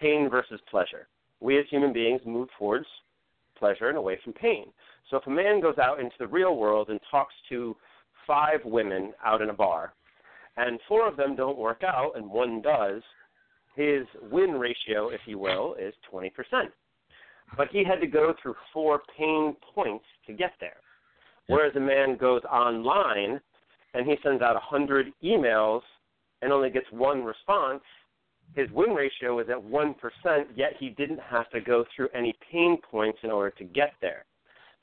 [0.00, 1.08] pain versus pleasure.
[1.40, 2.86] We as human beings move towards
[3.58, 4.66] pleasure and away from pain.
[5.10, 7.76] So if a man goes out into the real world and talks to
[8.26, 9.94] five women out in a bar,
[10.56, 13.02] and four of them don't work out and one does,
[13.74, 16.30] his win ratio, if you will, is 20%.
[17.56, 20.76] But he had to go through four pain points to get there.
[21.46, 23.40] Whereas a man goes online
[23.94, 25.80] and he sends out 100 emails
[26.42, 27.82] and only gets one response,
[28.54, 29.94] his win ratio is at 1%,
[30.54, 34.24] yet he didn't have to go through any pain points in order to get there.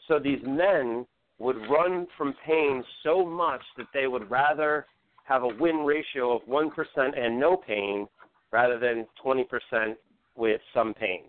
[0.07, 1.05] So these men
[1.39, 4.85] would run from pain so much that they would rather
[5.23, 6.71] have a win ratio of 1%
[7.17, 8.07] and no pain
[8.51, 9.95] rather than 20%
[10.35, 11.23] with some pain,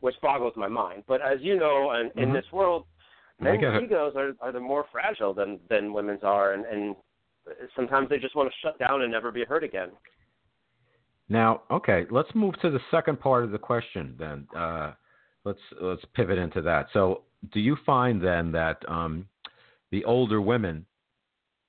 [0.00, 1.04] which boggles my mind.
[1.06, 2.32] But as you know, in Mhm.
[2.32, 2.86] this world,
[3.40, 6.96] men's egos are, are the more fragile than, than women's are, and, and
[7.74, 9.90] sometimes they just want to shut down and never be heard again.
[11.28, 14.16] Now, okay, let's move to the second part of the question.
[14.18, 14.92] Then uh,
[15.44, 16.88] let's let's pivot into that.
[16.92, 17.22] So,
[17.52, 19.26] do you find then that um,
[19.92, 20.84] the older women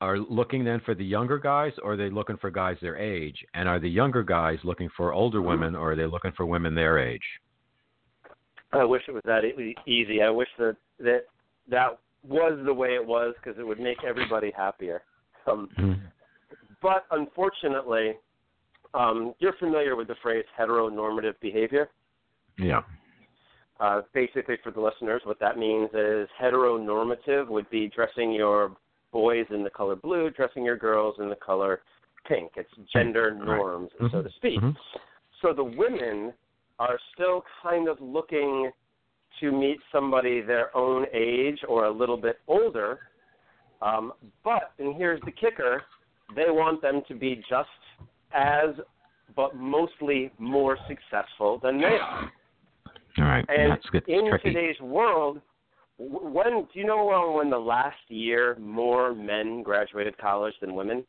[0.02, 3.38] are looking then for the younger guys, or are they looking for guys their age?
[3.54, 6.74] And are the younger guys looking for older women, or are they looking for women
[6.74, 7.22] their age?
[8.74, 9.44] I wish it was that
[9.86, 10.24] easy.
[10.24, 11.26] I wish that that
[11.72, 15.02] that was the way it was because it would make everybody happier.
[15.48, 15.70] Um,
[16.82, 18.14] but unfortunately,
[18.94, 21.90] um, you're familiar with the phrase heteronormative behavior.
[22.60, 22.82] Yeah.
[23.80, 28.74] Uh, basically, for the listeners, what that means is heteronormative would be dressing your
[29.12, 31.82] boys in the color blue, dressing your girls in the color
[32.28, 32.52] pink.
[32.56, 33.58] It's gender Right.
[33.58, 34.60] norms, so to speak.
[34.60, 34.78] Mhm.
[35.42, 36.34] So the women
[36.78, 38.72] are still kind of looking
[39.40, 43.00] to meet somebody their own age or a little bit older.
[43.82, 44.14] Um,
[44.44, 45.84] but, and here's the kicker,
[46.36, 47.70] they want them to be just
[48.34, 48.70] as,
[49.36, 52.32] but mostly more successful than they are.
[53.18, 53.46] All right.
[53.50, 54.08] And That's good.
[54.08, 54.54] in tricky.
[54.54, 55.42] today's world,
[56.00, 61.04] w- when do you know when the last year more men graduated college than women?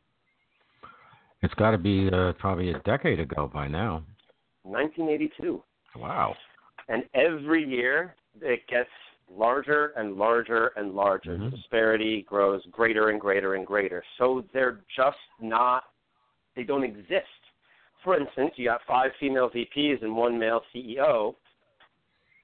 [1.41, 4.03] It's got to be uh, probably a decade ago by now.
[4.63, 5.61] 1982.
[5.97, 6.35] Wow.
[6.89, 8.89] And every year it gets
[9.29, 11.37] larger and larger and larger.
[11.37, 11.51] Mhm.
[11.51, 14.03] The disparity grows greater and greater and greater.
[14.17, 15.85] So they're just not,
[16.55, 17.27] they don't exist.
[18.03, 21.35] For instance, you got five female VPs and one male CEO.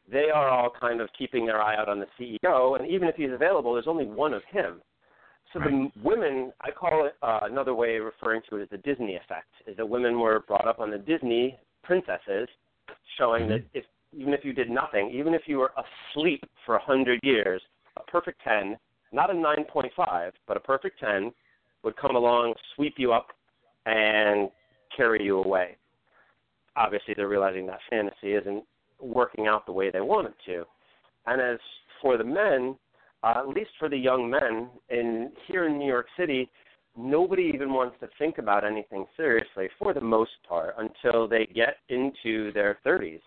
[0.07, 3.15] They are all kind of keeping their eye out on the CEO, and even if
[3.15, 4.81] he's available, there's only one of him.
[5.53, 8.77] So the women, I call it uh, another way of referring to it is the
[8.77, 9.49] Disney effect.
[9.65, 12.47] Is that women were brought up on the Disney princesses,
[13.17, 15.71] showing that if even if you did nothing, even if you were
[16.13, 17.61] asleep for a hundred years,
[17.97, 18.77] a perfect ten,
[19.11, 21.31] not a nine point five, but a perfect ten,
[21.83, 23.27] would come along, sweep you up,
[23.85, 24.49] and
[24.95, 25.77] carry you away.
[26.75, 28.63] Obviously, they're realizing that fantasy isn't
[29.01, 30.65] working out the way they want it to.
[31.25, 31.59] And as
[32.01, 32.75] for the men,
[33.23, 36.49] uh, at least for the young men in here in New York City,
[36.97, 41.75] nobody even wants to think about anything seriously for the most part until they get
[41.89, 43.21] into their 30s.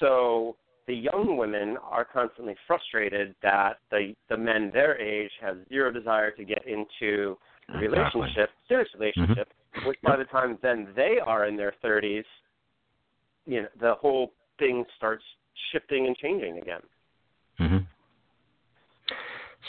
[0.00, 5.92] So the young women are constantly frustrated that the the men their age have zero
[5.92, 7.36] desire to get into
[7.74, 8.22] Exactly.
[8.22, 9.48] relationship, serious relationship,
[9.84, 12.24] which by the time then they are in their 30s,
[13.46, 15.22] you know, the whole thing starts
[15.72, 16.80] shifting and changing again.
[17.58, 17.78] hmm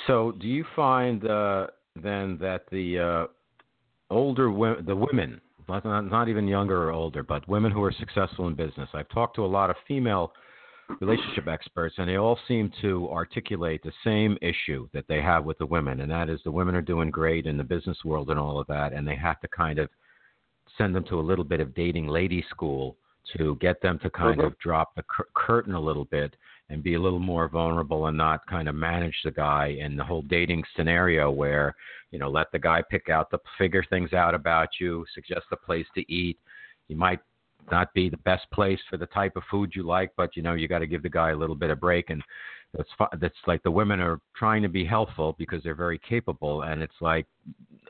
[0.07, 3.27] So, do you find uh, then that the uh,
[4.09, 5.41] older wo- the women,
[5.71, 8.89] not, not not even younger or older, but women who are successful in business?
[8.93, 10.33] I've talked to a lot of female
[10.99, 15.57] relationship experts, and they all seem to articulate the same issue that they have with
[15.57, 18.39] the women, and that is the women are doing great in the business world and
[18.39, 19.89] all of that, and they have to kind of
[20.77, 22.97] send them to a little bit of dating lady school
[23.37, 24.47] to get them to kind Mhm.
[24.47, 26.35] of drop the cur- curtain a little bit
[26.71, 30.03] and be a little more vulnerable and not kind of manage the guy in the
[30.03, 31.75] whole dating scenario where
[32.11, 35.57] you know let the guy pick out the figure things out about you suggest a
[35.57, 36.39] place to eat.
[36.87, 37.19] You might
[37.71, 40.53] not be the best place for the type of food you like but you know
[40.53, 42.09] you got to give the guy a little bit of break.
[42.09, 42.23] And
[42.73, 46.61] that's that's like the women are trying to be helpful because they're very capable.
[46.61, 47.27] And it's like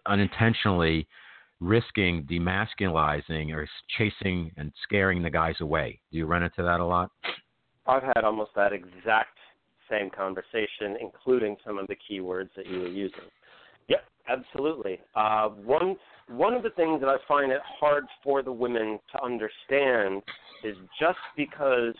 [0.07, 1.07] unintentionally
[1.59, 5.99] risking demasculizing or chasing and scaring the guys away.
[6.11, 7.11] Do you run into that a lot
[7.87, 9.37] I've had almost that exact
[9.89, 13.19] same conversation, including some of the keywords that you were using.
[13.89, 14.99] Yep, absolutely.
[15.15, 15.95] Uh, one
[16.29, 20.21] one of the things that I find it hard for the women to understand
[20.63, 21.93] is just because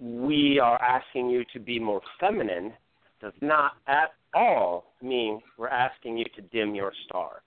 [0.00, 2.72] we are asking you to be more feminine
[3.20, 7.42] does not at all mean we're asking you to dim your star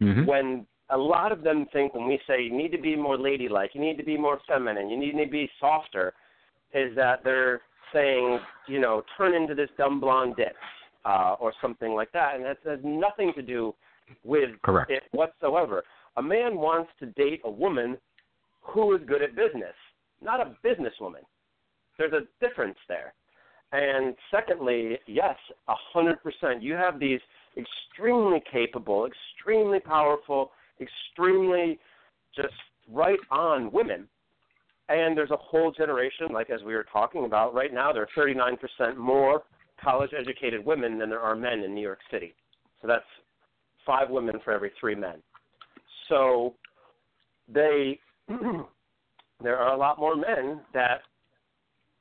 [0.00, 0.26] mm-hmm.
[0.26, 3.70] when a lot of them think when we say you need to be more ladylike,
[3.74, 6.12] you need to be more feminine, you need to be softer,
[6.74, 10.48] is that they're saying, you know, turn into this dumb blonde ditch
[11.04, 13.74] uh, or something like that, and that has nothing to do
[14.24, 14.90] with Correct.
[14.90, 15.84] it whatsoever.
[16.16, 17.96] A man wants to date a woman
[18.60, 19.74] who is good at business,
[20.22, 21.22] not a businesswoman.
[21.98, 23.14] There's a difference there.
[23.72, 25.36] And secondly, yes,
[25.68, 26.62] a hundred percent.
[26.62, 27.20] You have these
[27.56, 31.78] extremely capable, extremely powerful, extremely
[32.34, 32.54] just
[32.92, 34.08] right on women.
[34.88, 38.26] And there's a whole generation, like as we were talking about right now, there are
[38.26, 39.44] 39% more
[39.82, 42.34] college educated women than there are men in New York City.
[42.82, 43.04] So that's
[43.86, 45.22] five women for every three men.
[46.08, 46.54] So
[47.48, 47.98] they
[49.42, 51.00] there are a lot more men that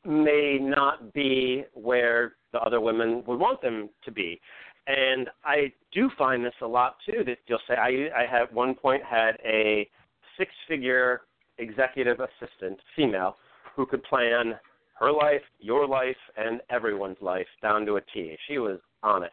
[0.06, 4.40] may not be where the other women would want them to be.
[4.88, 7.24] And I do find this a lot too.
[7.26, 9.90] That you'll say I I at one point had a
[10.38, 11.22] six figure
[11.58, 13.38] executive assistant, female,
[13.76, 14.54] who could plan
[15.00, 18.36] her life, your life, and everyone's life down to a T.
[18.48, 19.32] She was on it.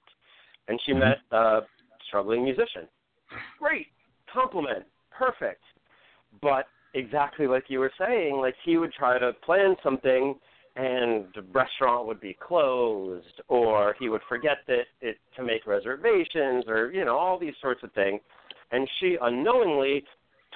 [0.68, 1.00] And she mm-hmm.
[1.00, 1.60] met a
[2.08, 2.88] struggling musician.
[3.58, 3.86] Great.
[4.32, 4.84] Compliment.
[5.10, 5.62] Perfect.
[6.40, 10.34] But exactly like you were saying, like he would try to plan something
[10.76, 16.64] and the restaurant would be closed or he would forget that it to make reservations
[16.68, 18.20] or you know all these sorts of things
[18.70, 20.04] and she unknowingly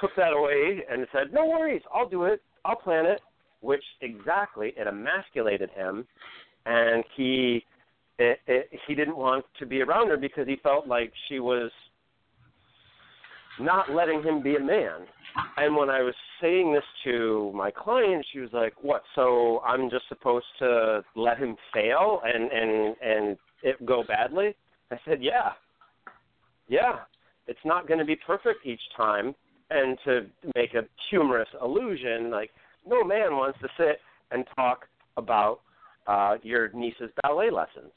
[0.01, 3.21] took that away and said no worries i'll do it i'll plan it
[3.61, 6.07] which exactly it emasculated him
[6.67, 7.65] and he
[8.19, 11.71] it, it, he didn't want to be around her because he felt like she was
[13.59, 15.07] not letting him be a man
[15.57, 19.03] and when I was saying this to my client, she was like, "What?
[19.15, 24.55] So I'm just supposed to let him fail and and and it go badly?"
[24.91, 25.53] I said, "Yeah,
[26.69, 27.01] yeah.
[27.47, 29.35] It's not going to be perfect each time."
[29.70, 32.50] And to make a humorous allusion, like
[32.87, 34.00] no man wants to sit
[34.31, 35.61] and talk about
[36.07, 37.90] uh, your niece's ballet lessons,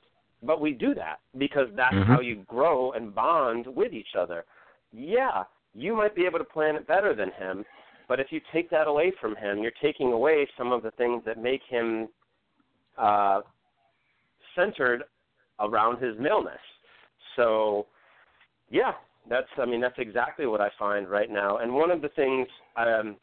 [0.44, 2.12] but we do that because that's mm-hmm.
[2.12, 4.46] how you grow and bond with each other.
[4.94, 7.66] Yeah, you might be able to plan it better than him,
[8.08, 11.24] but if you take that away from him, you're taking away some of the things
[11.26, 12.08] that make him
[12.98, 13.42] uh,
[14.56, 15.04] centered
[15.60, 16.56] around his maleness.
[17.36, 17.88] So,
[18.70, 18.94] yeah,
[19.30, 21.58] that's I mean that's exactly what I find right now.
[21.58, 23.16] And one of the things um,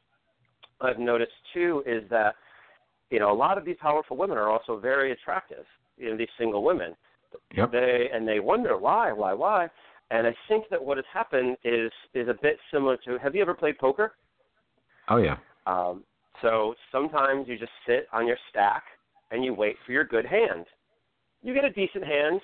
[0.81, 2.35] I've noticed too is that
[3.11, 5.65] you know a lot of these powerful women are also very attractive.
[5.97, 6.95] You know these single women.
[7.57, 7.73] Yep.
[7.73, 9.69] They and they wonder why, why, why.
[10.11, 13.19] And I think that what has happened is is a bit similar to.
[13.19, 14.13] Have you ever played poker?
[15.09, 15.37] Oh yeah.
[15.67, 16.05] Um,
[16.43, 18.83] so sometimes you just sit on your stack
[19.31, 20.67] and you wait for your good hand.
[21.43, 22.41] You get a decent hand,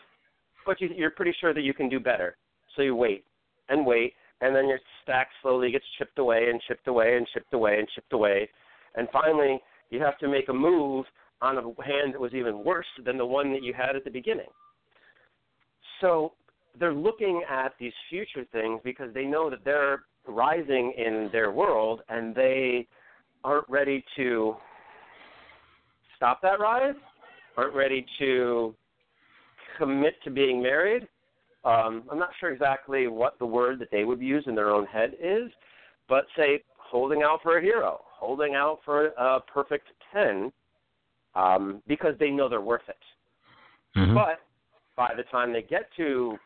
[0.67, 2.37] but you, you're pretty sure that you can do better.
[2.77, 3.25] So you wait
[3.71, 7.55] and wait, and then your stack slowly gets chipped away and chipped away and chipped
[7.55, 8.49] away and chipped away,
[8.97, 11.07] and finally you have to make a move
[11.43, 14.11] on a hand that was even worse than the one that you had at the
[14.11, 14.47] beginning.
[16.01, 16.33] So
[16.79, 22.03] they're looking at these future things because they know that they're rising in their world
[22.09, 22.87] and they
[23.43, 24.55] aren't ready to
[26.17, 26.95] stop that rise,
[27.57, 28.75] aren't ready to
[29.79, 31.09] commit to being married.
[31.65, 34.87] Um, I'm not sure exactly what the word that they would use in their own
[34.87, 35.51] head is,
[36.09, 40.51] but say holding out for a hero, holding out for a perfect 10
[41.35, 43.99] um, because they know they're worth it.
[43.99, 44.15] Mm-hmm.
[44.15, 44.41] But
[44.97, 46.37] by the time they get to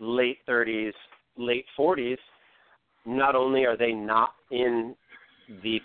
[0.00, 0.92] late 30s,
[1.36, 2.18] late 40s,
[3.06, 4.94] not only are they not in
[5.62, 5.80] the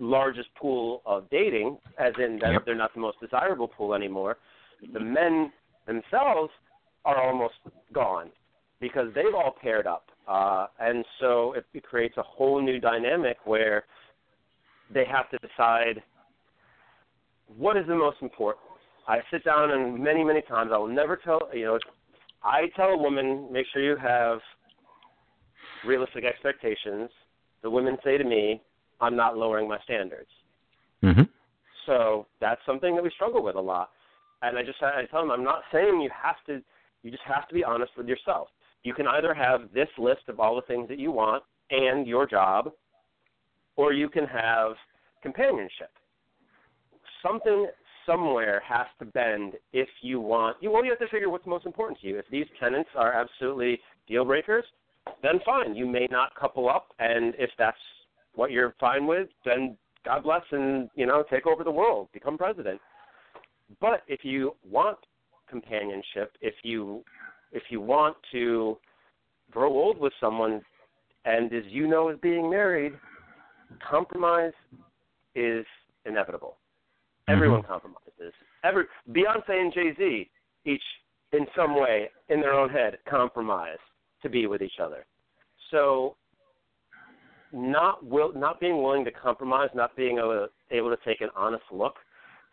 [0.00, 2.64] largest pool of dating, as in that yep.
[2.64, 4.38] they're not the most desirable pool anymore,
[4.92, 5.52] the men
[5.86, 6.50] themselves
[7.04, 7.54] are almost
[7.92, 8.30] gone
[8.80, 10.06] because they've all paired up.
[10.28, 13.84] Uh, and so it, it creates a whole new dynamic where
[14.92, 16.02] they have to decide
[17.56, 18.64] what is the most important.
[19.08, 21.78] I sit down and many, many times I will never tell, you know,
[22.44, 24.38] I tell a woman, make sure you have
[25.84, 27.10] realistic expectations.
[27.62, 28.62] The women say to me,
[29.00, 30.28] I'm not lowering my standards.
[31.02, 31.22] Mm-hmm.
[31.86, 33.90] So that's something that we struggle with a lot.
[34.42, 36.62] And I just I tell them I'm not saying you have to.
[37.02, 38.48] You just have to be honest with yourself.
[38.82, 42.26] You can either have this list of all the things that you want and your
[42.26, 42.70] job,
[43.76, 44.72] or you can have
[45.22, 45.90] companionship.
[47.22, 47.68] Something
[48.04, 51.66] somewhere has to bend if you want you well you have to figure what's most
[51.66, 52.18] important to you.
[52.18, 54.64] If these tenants are absolutely deal breakers,
[55.22, 55.76] then fine.
[55.76, 57.78] You may not couple up and if that's
[58.34, 62.36] what you're fine with, then God bless and, you know, take over the world, become
[62.36, 62.80] president.
[63.80, 64.98] But if you want
[65.52, 67.04] companionship, if you
[67.52, 68.78] if you want to
[69.50, 70.62] grow old with someone
[71.26, 72.94] and as you know as being married,
[73.88, 74.54] compromise
[75.34, 75.64] is
[76.06, 76.56] inevitable.
[77.28, 77.70] Everyone mm-hmm.
[77.70, 78.32] compromises.
[78.64, 80.30] Every Beyonce and Jay Z
[80.64, 80.82] each
[81.32, 83.78] in some way in their own head compromise
[84.22, 85.04] to be with each other.
[85.70, 86.16] So
[87.52, 91.28] not will not being willing to compromise, not being able to, able to take an
[91.36, 91.94] honest look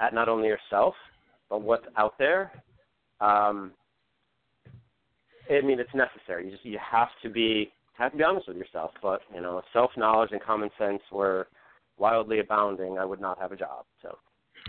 [0.01, 0.93] at not only yourself
[1.49, 2.51] but what's out there.
[3.21, 3.71] Um,
[5.49, 6.45] I mean, it's necessary.
[6.45, 8.91] You just you have to be have to be honest with yourself.
[9.01, 11.47] But you know, self knowledge and common sense were
[11.97, 12.97] wildly abounding.
[12.97, 13.85] I would not have a job.
[14.01, 14.17] So.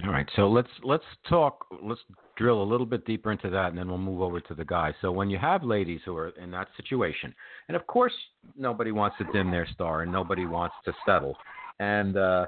[0.04, 1.66] All right, so let's let's talk.
[1.82, 2.00] Let's
[2.36, 4.94] drill a little bit deeper into that, and then we'll move over to the guys.
[5.00, 7.34] So when you have ladies who are in that situation,
[7.68, 8.12] and of course
[8.56, 11.36] nobody wants to dim their star, and nobody wants to settle,
[11.80, 12.46] and uh,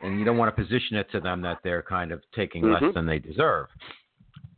[0.00, 2.84] and you don't want to position it to them that they're kind of taking mm-hmm.
[2.84, 3.66] less than they deserve.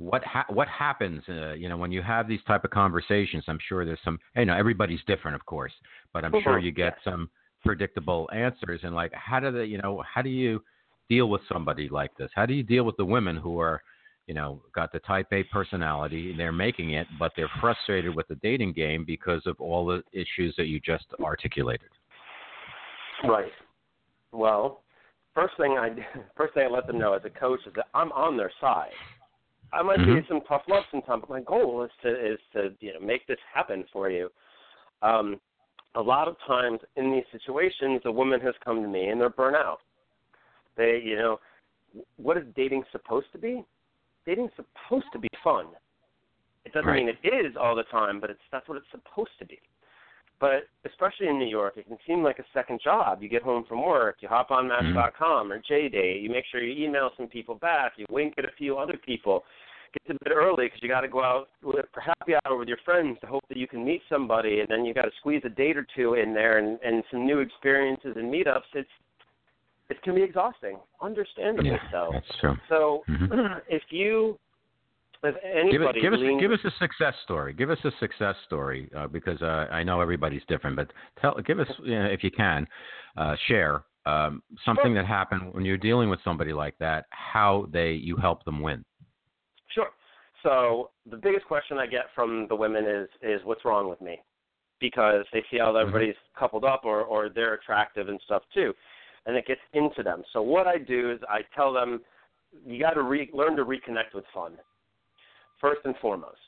[0.03, 3.45] What ha- what happens, uh, you know, when you have these type of conversations?
[3.47, 5.73] I'm sure there's some, you know, everybody's different, of course,
[6.13, 6.67] but I'm sure mm-hmm.
[6.67, 7.31] you get some
[7.65, 8.81] predictable answers.
[8.83, 10.63] And like, how do they, you know, how do you
[11.09, 12.31] deal with somebody like this?
[12.35, 13.81] How do you deal with the women who are,
[14.27, 18.37] you know, got the type A personality, they're making it, but they're frustrated with the
[18.37, 21.91] dating game because of all the issues that you just articulated?
[23.25, 23.53] Right.
[24.33, 24.83] Well,
[25.35, 25.91] first thing I
[26.37, 28.91] first thing I let them know as a coach is that I'm on their side.
[29.73, 30.17] I might mm-hmm.
[30.17, 33.27] be some tough love sometimes, but my goal is to is to you know make
[33.27, 34.29] this happen for you.
[35.03, 35.41] Um,
[35.95, 39.31] a lot of times in these situations, a woman has come to me and they're
[39.31, 39.79] burnt out.
[40.77, 41.39] They, you know,
[42.17, 43.65] what is dating supposed to be?
[44.25, 45.67] Dating's supposed to be fun.
[46.65, 47.05] It doesn't right.
[47.05, 49.59] mean it is all the time, but it's that's what it's supposed to be.
[50.41, 53.23] But especially in New York, it can seem like a second job.
[53.23, 55.53] You get home from work, you hop on Match.com mm-hmm.
[55.53, 58.77] or JDate, you make sure you email some people back, you wink at a few
[58.77, 59.45] other people.
[59.93, 62.79] Get a bit early because you got to go out for happy hour with your
[62.85, 65.51] friends to hope that you can meet somebody, and then you got to squeeze a
[65.51, 68.63] date or two in there and, and some new experiences and meetups.
[68.75, 68.89] It's
[69.91, 72.11] it can be exhausting, understandably yeah, so.
[72.13, 72.57] That's true.
[72.71, 73.59] So mm-hmm.
[73.69, 74.39] if you
[75.23, 77.53] if anybody give, it, give leans, us give us a success story.
[77.53, 80.91] Give us a success story uh, because uh, I know everybody's different, but
[81.21, 82.67] tell give us you know, if you can
[83.17, 87.07] uh, share um, something that happened when you're dealing with somebody like that.
[87.11, 88.85] How they you help them win.
[90.43, 94.21] So the biggest question I get from the women is is what's wrong with me,
[94.81, 95.89] because they see how mm-hmm.
[95.89, 98.73] everybody's coupled up or or they're attractive and stuff too,
[99.27, 100.23] and it gets into them.
[100.33, 102.01] So what I do is I tell them
[102.67, 104.53] you got to re- learn to reconnect with fun
[105.61, 106.41] first and foremost,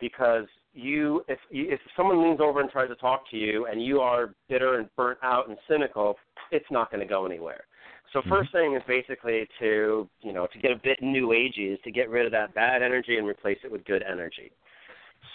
[0.00, 3.84] because you if you, if someone leans over and tries to talk to you and
[3.84, 6.16] you are bitter and burnt out and cynical,
[6.50, 7.64] it's not going to go anywhere.
[8.12, 8.56] So 1st mm-hmm.
[8.56, 12.08] thing is basically to you know to get a bit new agey is to get
[12.08, 14.50] rid of that bad energy and replace it with good energy.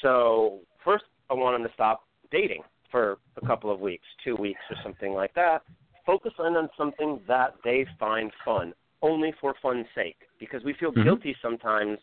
[0.02, 4.60] So first, I want them to stop dating for a couple of weeks, two weeks
[4.70, 5.64] or something like that.
[6.06, 10.92] Focus in on something that they find fun, only for fun's sake, because we feel
[10.92, 11.04] mm-hmm.
[11.04, 11.98] guilty sometimes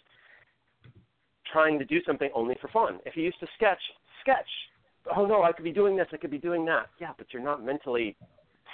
[1.52, 2.98] trying to do something only for fun.
[3.04, 3.80] If you used to sketch,
[4.20, 4.48] sketch.
[5.16, 6.86] Oh no, I could be doing this, I could be doing that.
[7.00, 8.16] Yeah, but you're not mentally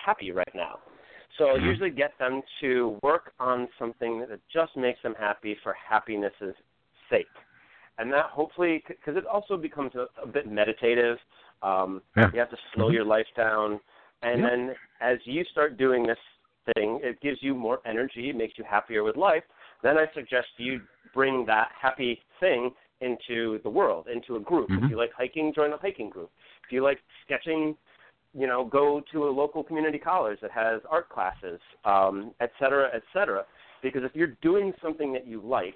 [0.05, 0.79] happy right now.
[1.39, 5.75] So I usually get them to work on something that just makes them happy for
[5.75, 6.55] happiness's
[7.11, 7.27] sake.
[7.99, 11.19] And that hopefully, because it also becomes a, a bit meditative.
[11.63, 12.29] Um, yeah.
[12.33, 12.95] You have to slow mm-hmm.
[12.95, 13.81] your life down.
[14.23, 14.51] And yeah.
[14.51, 16.19] then as you start doing this
[16.75, 19.45] thing, it gives you more energy, it makes you happier with life.
[19.83, 20.81] Then I suggest you
[21.15, 22.71] bring that happy thing
[23.01, 24.69] into the world, into a group.
[24.71, 24.85] Mm-hmm.
[24.85, 26.31] If you like hiking, join a hiking group.
[26.65, 27.77] If you like sketching,
[28.37, 32.91] you know, go to a local community college that has art classes, um, et cetera,
[32.95, 33.45] et cetera.
[33.83, 35.75] Because if you're doing something that you like,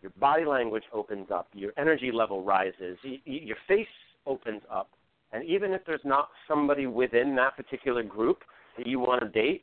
[0.00, 3.86] your body language opens up, your energy level rises, y- y- your face
[4.26, 4.88] opens up,
[5.32, 8.38] and even if there's not somebody within that particular group
[8.76, 9.62] that you want to date,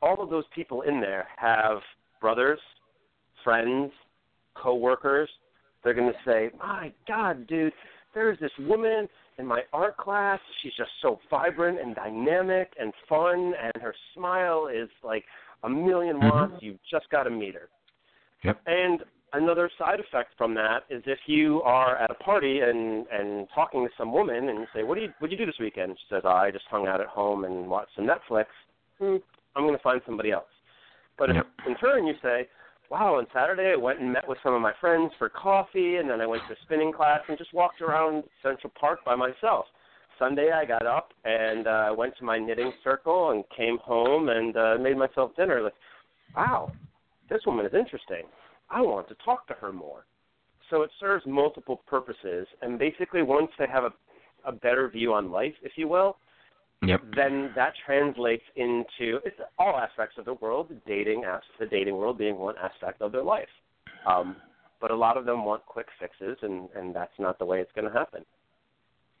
[0.00, 1.78] all of those people in there have
[2.20, 2.58] brothers,
[3.44, 3.92] friends,
[4.54, 5.30] coworkers,
[5.82, 7.72] they're going to say, "My God, dude,
[8.14, 9.08] there's this woman
[9.38, 10.40] in my art class.
[10.62, 15.24] She's just so vibrant and dynamic and fun, and her smile is like
[15.64, 16.28] a 1000000 mm-hmm.
[16.28, 16.52] watts.
[16.60, 17.68] You've just got to meet her."
[18.44, 18.60] Yep.
[18.66, 19.00] And
[19.32, 23.84] another side effect from that is if you are at a party and and talking
[23.86, 25.96] to some woman and you say, "What do you what do you do this weekend?"
[25.98, 28.46] She says, oh, "I just hung out at home and watched some Netflix."
[28.98, 29.16] Hmm,
[29.56, 30.44] I'm going to find somebody else.
[31.18, 31.46] But yep.
[31.60, 32.48] if in turn you say,
[32.92, 36.10] wow, on Saturday I went and met with some of my friends for coffee, and
[36.10, 39.64] then I went to a spinning class and just walked around Central Park by myself.
[40.18, 44.54] Sunday I got up and uh, went to my knitting circle and came home and
[44.58, 45.62] uh, made myself dinner.
[45.62, 45.72] Like,
[46.36, 46.70] wow,
[47.30, 48.24] this woman is interesting.
[48.68, 50.04] I want to talk to her more.
[50.68, 53.92] So it serves multiple purposes, and basically once they have a,
[54.44, 56.18] a better view on life, if you will,
[56.84, 57.00] Yep.
[57.14, 62.18] Then that translates into it's all aspects of the world, dating as the dating world
[62.18, 63.48] being one aspect of their life.
[64.06, 64.36] Um,
[64.80, 67.70] but a lot of them want quick fixes, and and that's not the way it's
[67.72, 68.24] going to happen.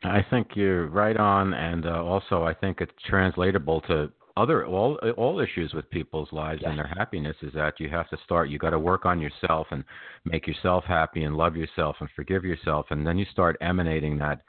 [0.02, 4.96] I think you're right on, and uh, also I think it's translatable to other all
[5.16, 6.70] all issues with people's lives yes.
[6.70, 9.66] and their happiness is that you have to start you got to work on yourself
[9.70, 9.84] and
[10.24, 14.40] make yourself happy and love yourself and forgive yourself and then you start emanating that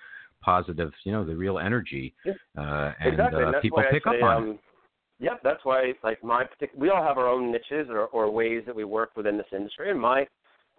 [0.44, 2.14] positive, you know, the real energy,
[2.58, 3.44] uh, and exactly.
[3.44, 4.60] uh, and people pick say, up on um, it.
[5.20, 8.64] Yeah, that's why like my particular we all have our own niches or, or ways
[8.66, 10.28] that we work within this industry, and my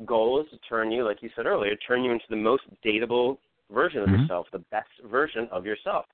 [0.04, 3.38] goal is to turn you, like you said earlier, turn you into the most dateable
[3.70, 4.20] version of Mhm.
[4.20, 6.06] yourself, the best version of yourself.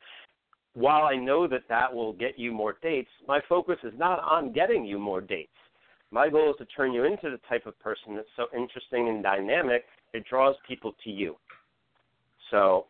[0.74, 4.52] While I know that that will get you more dates, my focus is not on
[4.52, 5.56] getting you more dates.
[6.12, 9.22] My goal is to turn you into the type of person that's so interesting and
[9.22, 11.36] dynamic it draws people to you.
[12.50, 12.86] So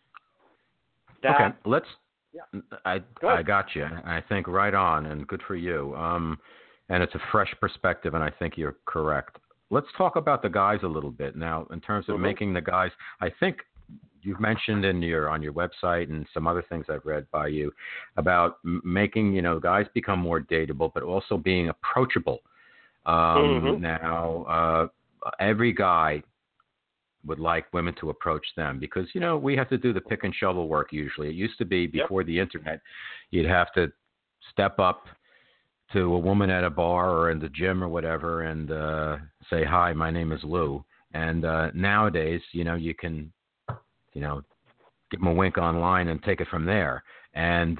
[1.22, 1.86] that okay, let's.
[2.32, 2.60] Yeah.
[2.84, 3.84] I I got you.
[3.84, 5.94] I think right on, and good for you.
[5.96, 6.38] Um,
[6.88, 9.38] and it's a fresh perspective, and I think you're correct.
[9.70, 11.66] Let's talk about the guys a little bit now.
[11.72, 12.20] In terms of Mhm.
[12.20, 13.64] making the guys, I think
[14.22, 17.72] you've mentioned in your on your website and some other things I've read by you
[18.16, 22.40] about making you know guys become more dateable, but also being approachable.
[23.06, 23.80] Um, Mhm.
[23.80, 24.88] Now, uh,
[25.38, 26.22] every guy
[27.26, 30.24] would like women to approach them because you know we have to do the pick
[30.24, 31.28] and shovel work usually.
[31.28, 32.80] It used to be before the internet,
[33.30, 33.92] you'd have to
[34.50, 35.04] step up
[35.92, 39.16] to a woman at a bar or in the gym or whatever and uh
[39.50, 40.84] say hi, my name is Lou.
[41.12, 43.32] And uh nowadays, you know, you can
[44.14, 44.42] you know,
[45.10, 47.02] give them a wink online and take it from there.
[47.34, 47.78] And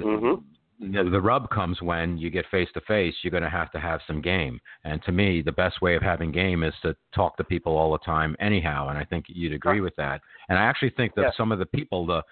[0.81, 1.05] Mhm.
[1.05, 3.15] the, the rub comes when you get face to face.
[3.23, 4.61] You're going to have to have some game.
[4.85, 7.93] And to me, the best way of having game is to talk to people all
[7.93, 8.89] the time, anyhow.
[8.89, 10.21] And I think you'd agree with that.
[10.49, 12.23] And I actually think that some of the people, the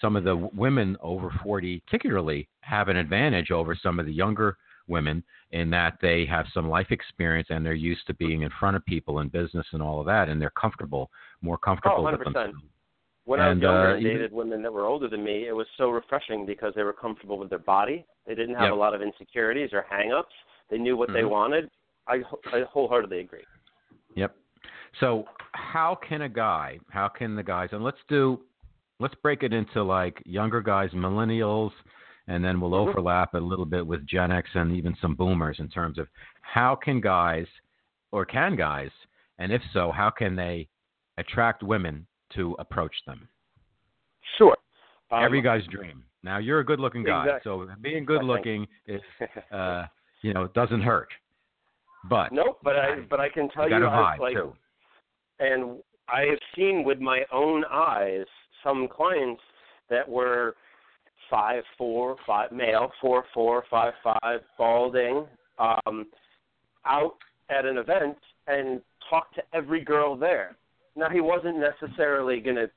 [0.00, 4.56] some of the women over 40, particularly, have an advantage over some of the younger
[4.86, 8.76] women in that they have some life experience and they're used to being in front
[8.76, 11.10] of people in business and all of that, and they're comfortable,
[11.42, 12.24] more comfortable with 100%.
[12.24, 12.58] themselves.
[13.28, 15.66] When I was younger uh, and dated women that were older than me, it was
[15.76, 18.06] so refreshing because they were comfortable with their body.
[18.26, 18.72] They didn't have Yep.
[18.72, 20.32] a lot of insecurities or hang-ups.
[20.70, 21.28] They knew what they Mhm.
[21.28, 21.70] wanted.
[22.06, 22.22] I,
[22.54, 23.44] I wholeheartedly agree.
[24.14, 24.34] Yep.
[24.98, 28.46] So how can a guy, how can the guys, and let's do,
[28.98, 31.72] let's break it into like younger guys, millennials,
[32.28, 32.88] and then we'll Mhm.
[32.88, 36.08] overlap a little bit with Gen X and even some boomers in terms of
[36.40, 37.46] how can guys,
[38.10, 38.90] or can guys,
[39.36, 40.66] and if so, how can they
[41.18, 42.06] attract women
[42.36, 43.28] to approach them?
[44.36, 44.56] Sure.
[45.10, 46.04] Um, Every guy's dream.
[46.22, 47.50] Now you're a good-looking guy, Exactly.
[47.50, 49.00] so being good-looking is,
[49.52, 49.86] uh,
[50.22, 51.08] you know, doesn't hurt.
[52.08, 54.52] But nope, but I but I can tell you you, I, like, too.
[55.40, 58.24] and I have seen with my own eyes
[58.62, 59.42] some clients
[59.90, 60.54] that were
[61.28, 65.26] five four five male four four five five balding
[65.58, 66.06] um,
[66.86, 67.16] out
[67.50, 68.16] at an event
[68.46, 70.56] and talk to every girl there.
[70.98, 72.70] Now he wasn't necessarily going to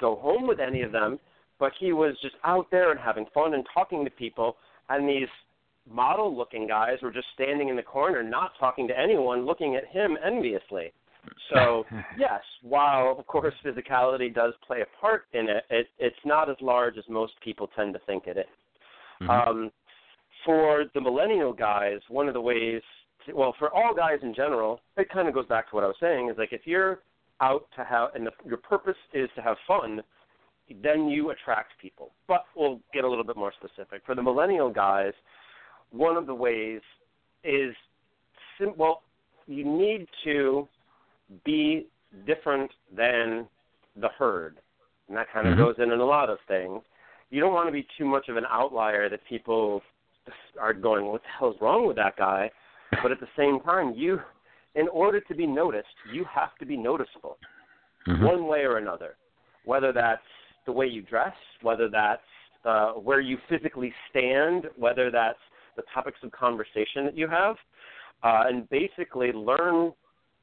[0.00, 1.20] go home with any of them,
[1.58, 4.56] but he was just out there and having fun and talking to people.
[4.88, 5.28] And these
[5.88, 9.86] model looking guys were just standing in the corner, not talking to anyone, looking at
[9.86, 10.92] him enviously.
[11.52, 11.84] So
[12.18, 16.56] yes, while of course physicality does play a part in it, it it's not as
[16.60, 18.44] large as most people tend to think it is.
[19.22, 19.46] Mhm.
[19.46, 19.72] Um,
[20.44, 22.80] for the millennial guys, one of the ways,
[23.26, 25.88] to, well, for all guys in general, it kind of goes back to what I
[25.88, 26.30] was saying.
[26.30, 27.00] Is like if you're
[27.40, 30.02] out to have, and the, your purpose is to have fun,
[30.82, 32.10] then you attract people.
[32.28, 34.02] But we'll get a little bit more specific.
[34.06, 35.12] For the millennial guys,
[35.90, 36.80] one of the ways
[37.42, 37.74] is,
[38.58, 39.02] sim- well,
[39.46, 40.68] you need to
[41.44, 41.86] be
[42.26, 43.48] different than
[43.96, 44.58] the herd,
[45.08, 45.58] and that kind of Mhm.
[45.58, 46.82] goes in in a lot of things.
[47.30, 49.82] You don't want to be too much of an outlier that people
[50.58, 52.50] are going, "What the hell's wrong with that guy?"
[53.08, 54.20] But at the same time, you,
[54.74, 57.38] in order to be noticed, you have to be noticeable
[58.06, 58.24] Mhm.
[58.24, 59.16] one way or another.
[59.64, 60.26] Whether that's
[60.64, 62.22] the way you dress, whether that's
[62.64, 65.38] uh, where you physically stand, whether that's
[65.76, 67.56] the topics of conversation that you have,
[68.22, 69.94] uh, and basically learn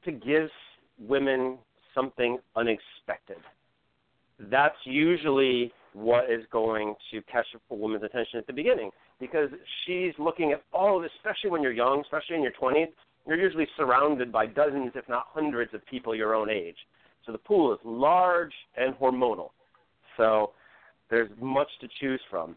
[0.04, 0.50] to give
[0.98, 1.60] women
[1.94, 3.38] something unexpected.
[4.40, 9.50] That's usually what is going to catch a woman's attention at the beginning because
[9.86, 12.88] she's looking at all of this, especially when you're young, especially in your 20s,
[13.28, 16.78] you're usually surrounded by dozens, if not hundreds, of people your own age.
[17.26, 19.50] So the pool is large and hormonal.
[20.16, 20.52] So
[21.10, 22.56] there's much to choose from.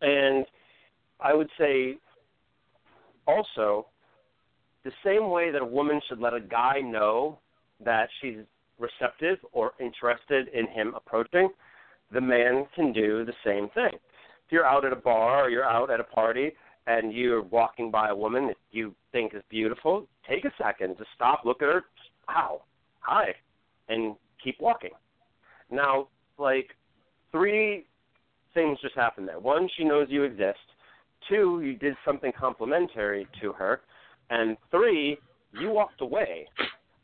[0.00, 0.46] And
[1.20, 1.96] I would say
[3.26, 3.86] also
[4.84, 7.38] the same way that a woman should let a guy know
[7.84, 8.38] that she's
[8.78, 11.48] receptive or interested in him approaching,
[12.12, 13.92] the man can do the same thing.
[13.94, 16.52] If you're out at a bar or you're out at a party
[16.86, 21.04] and you're walking by a woman that you think is beautiful, take a second to
[21.14, 21.84] stop, look at her,
[22.28, 22.62] wow,
[23.00, 23.34] hi,
[23.88, 24.90] and keep walking.
[25.70, 26.08] Now,
[26.38, 26.70] like
[27.30, 27.86] three
[28.54, 29.38] things just happened there.
[29.38, 30.58] One, she knows you exist.
[31.28, 33.80] Two, you did something complimentary to her.
[34.30, 35.18] And three,
[35.52, 36.48] you walked away.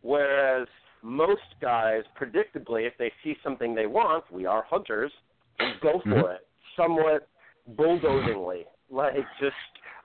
[0.03, 0.67] Whereas
[1.03, 5.13] most guys, predictably, if they see something they want, we are hunters,
[5.61, 6.35] we go for Mhm.
[6.35, 7.29] it somewhat
[7.69, 9.55] bulldozingly, like just,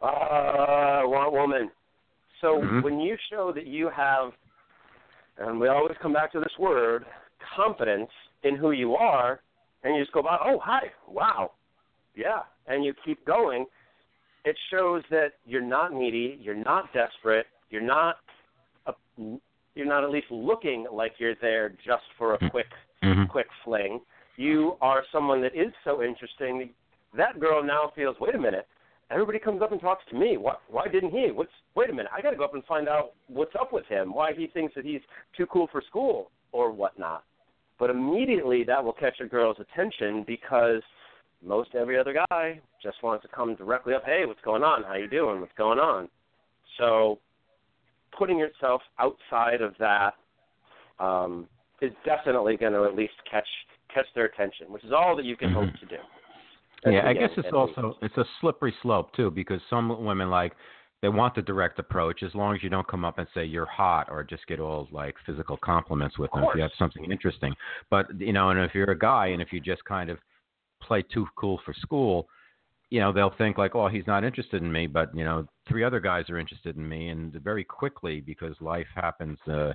[0.02, 1.72] ah, I want woman.
[2.42, 2.84] So Mhm.
[2.84, 4.34] when you show that you have
[5.38, 7.06] And we always come back to this word,
[7.56, 8.12] confidence
[8.44, 9.42] in who you are,
[9.84, 11.52] and you just go by, oh, hi, wow,
[12.16, 13.66] yeah, and you keep going.
[14.46, 18.18] It shows that you're not needy, you're not desperate, you're not,
[18.86, 18.94] a,
[19.74, 22.48] you're not at least looking like you're there just for a mm-hmm.
[22.50, 22.68] quick,
[23.04, 23.26] mm-hmm.
[23.26, 24.02] quick fling.
[24.38, 26.70] You are someone that is so interesting.
[27.16, 28.68] That girl now feels, wait a minute,
[29.12, 30.38] everybody comes up and talks to me.
[30.38, 31.30] Why, why didn't he?
[31.32, 32.12] What's wait a minute?
[32.16, 34.14] I got to go up and find out what's up with him.
[34.14, 35.02] Why he thinks that he's
[35.38, 37.24] too cool for school or whatnot.
[37.80, 40.82] But immediately that will catch a girl's attention because
[41.46, 44.04] most every other guy just wants to come directly up.
[44.06, 44.84] Hey, what's going on?
[44.84, 45.42] How you doing?
[45.42, 46.08] What's going on?
[46.78, 47.20] So
[48.18, 50.14] putting yourself outside of that
[51.00, 51.48] um,
[51.82, 53.48] is definitely going to at least catch
[53.94, 55.98] catch their attention, which is all that you can hope to do.
[56.84, 60.54] That's yeah, I guess it's also it's a slippery slope too because some women like
[61.02, 63.66] they want the direct approach as long as you don't come up and say you're
[63.66, 67.54] hot or just get all like physical compliments with them if you have something interesting.
[67.90, 70.18] But you know, and if you're a guy and if you just kind of
[70.82, 72.28] play too cool for school,
[72.90, 75.84] you know, they'll think like, oh, he's not interested in me, but you know, three
[75.84, 79.38] other guys are interested in me, and very quickly because life happens.
[79.48, 79.74] uh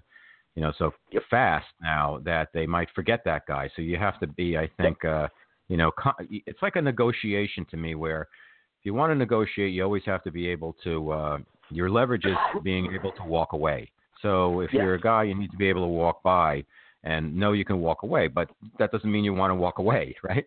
[0.55, 0.93] you know, so
[1.31, 3.71] fast now that they might forget that guy.
[3.77, 5.29] So you have to be, I think, uh,
[5.69, 5.93] you know,
[6.31, 10.23] it's like a negotiation to me where if you want to negotiate, you always have
[10.25, 11.39] to be able to, uh,
[11.71, 13.91] your leverage is being able to walk away.
[14.23, 16.65] So if you're a guy, you need to be able to walk by
[17.05, 20.17] and know you can walk away, but that doesn't mean you want to walk away,
[20.23, 20.45] right?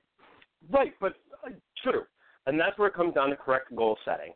[0.70, 1.14] Right, but
[1.46, 1.52] uh,
[1.84, 2.04] true.
[2.48, 4.34] And that's where it comes down to correct goal setting.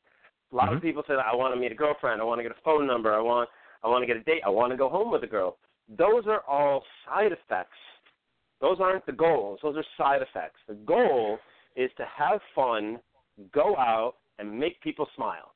[0.51, 0.77] A lot mm-hmm.
[0.77, 2.87] of people say, I want to meet a girlfriend, I want to get a phone
[2.87, 3.49] number, I want
[3.83, 5.57] I want to get a date, I want to go home with a girl.
[5.89, 7.77] Those are all side effects
[8.65, 9.59] those aren't the goals.
[9.61, 10.59] Those are side effects.
[10.67, 11.37] The goal
[11.75, 12.97] is to have fun,
[13.53, 15.51] go out, and make people smile.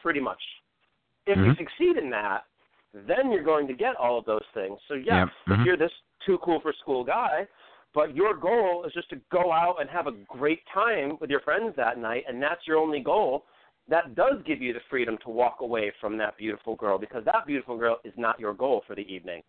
[0.00, 0.40] Pretty much.
[1.26, 1.50] If mm-hmm.
[1.50, 2.44] you succeed in that,
[2.94, 4.78] then you're going to get all of those things.
[4.88, 5.28] So yes, yep.
[5.48, 5.64] mm-hmm.
[5.66, 5.90] you're this
[6.24, 7.46] too cool for school guy,
[7.94, 11.40] but your goal is just to go out and have a great time with your
[11.40, 13.44] friends that night, and that's your only goal.
[13.90, 17.46] That does give you the freedom to walk away from that beautiful girl because that
[17.46, 19.42] beautiful girl is not your goal for the evening.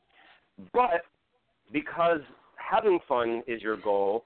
[0.73, 1.05] But
[1.71, 2.19] because
[2.71, 4.25] having fun is your goal,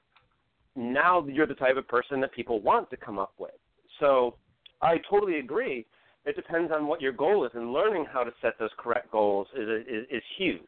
[0.76, 3.52] now you're the type of person that people want to come up with.
[4.00, 4.36] So
[4.82, 5.86] I totally agree.
[6.26, 9.48] It depends on what your goal is, and learning how to set those correct goals
[9.56, 10.62] is is, is huge.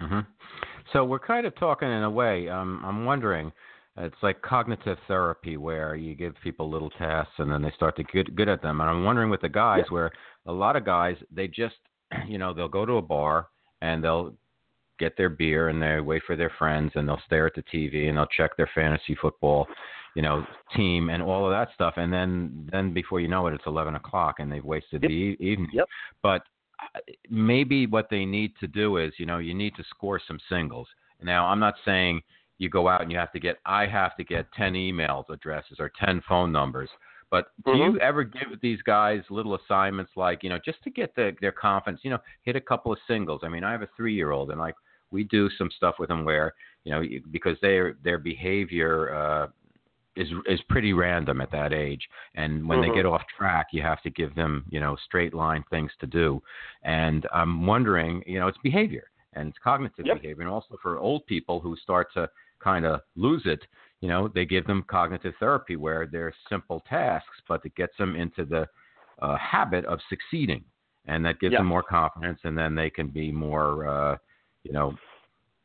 [0.00, 0.20] Mm-hmm.
[0.92, 2.48] So we're kind of talking in a way.
[2.48, 3.52] Um, I'm wondering.
[3.98, 8.04] It's like cognitive therapy, where you give people little tasks and then they start to
[8.04, 8.80] get good at them.
[8.80, 9.92] And I'm wondering with the guys, yeah.
[9.92, 10.10] where
[10.46, 11.74] a lot of guys they just,
[12.26, 13.48] you know, they'll go to a bar
[13.82, 14.32] and they'll
[15.02, 18.08] get their beer and they wait for their friends and they'll stare at the TV
[18.08, 19.66] and they'll check their fantasy football,
[20.14, 20.46] you know,
[20.76, 21.94] team and all of that stuff.
[21.96, 25.08] And then then before you know it, it's eleven o'clock and they've wasted yep.
[25.10, 25.70] the evening.
[25.72, 25.86] Yep.
[26.22, 26.42] But
[26.80, 30.38] uh, maybe what they need to do is, you know, you need to score some
[30.48, 30.86] singles.
[31.20, 32.20] Now, I'm not saying
[32.58, 35.78] you go out and you have to get I have to get 10 emails addresses
[35.80, 36.90] or 10 phone numbers.
[37.32, 37.94] But do mm-hmm.
[37.94, 41.50] you ever give these guys little assignments like, you know, just to get the, their
[41.50, 43.40] confidence, you know, hit a couple of singles?
[43.42, 44.74] I mean, I have a three year old and like
[45.12, 46.54] we do some stuff with them where
[46.84, 49.46] you know because their their behavior uh,
[50.16, 52.90] is is pretty random at that age, and when mm-hmm.
[52.90, 56.06] they get off track, you have to give them you know straight line things to
[56.06, 56.42] do,
[56.82, 59.04] and I'm wondering you know it's behavior
[59.34, 60.20] and it's cognitive yep.
[60.20, 62.28] behavior, and also for old people who start to
[62.62, 63.60] kind of lose it,
[64.02, 68.16] you know, they give them cognitive therapy where they're simple tasks, but it gets them
[68.16, 68.66] into the
[69.20, 70.64] uh, habit of succeeding,
[71.06, 71.60] and that gives yep.
[71.60, 74.16] them more confidence, and then they can be more uh,
[74.64, 74.94] you know,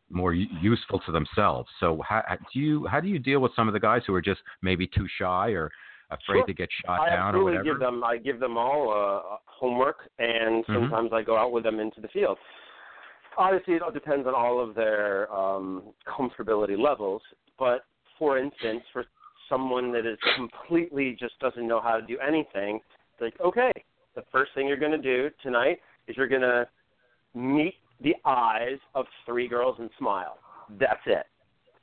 [0.09, 1.69] more useful to themselves.
[1.79, 2.23] So how
[2.53, 4.87] do you how do you deal with some of the guys who are just maybe
[4.87, 5.71] too shy or
[6.09, 6.45] afraid sure.
[6.45, 7.63] to get shot I down or whatever?
[7.63, 10.73] Give them, I give them all uh, homework, and mm-hmm.
[10.73, 11.15] sometimes mm-hmm.
[11.15, 12.37] I go out with them into the field.
[13.37, 17.21] Obviously, it all depends on all of their um, comfortability levels.
[17.59, 17.85] But
[18.17, 19.05] for instance, for
[19.49, 22.79] someone that is completely just doesn't know how to do anything,
[23.19, 23.71] like okay,
[24.15, 26.67] the first thing you're going to do tonight is you're going to
[27.35, 30.37] meet the eyes of three girls and smile.
[30.79, 31.25] That's it.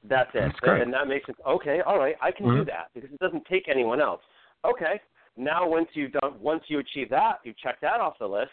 [0.08, 0.52] That's it.
[0.62, 0.82] That's.
[0.82, 1.80] And that makes it okay.
[1.86, 2.58] All right, I can mm-hmm.
[2.58, 4.20] do that because it doesn't take anyone else.
[4.64, 5.00] Okay.
[5.36, 8.52] Now once you've done, once you achieve that, you check that off the list.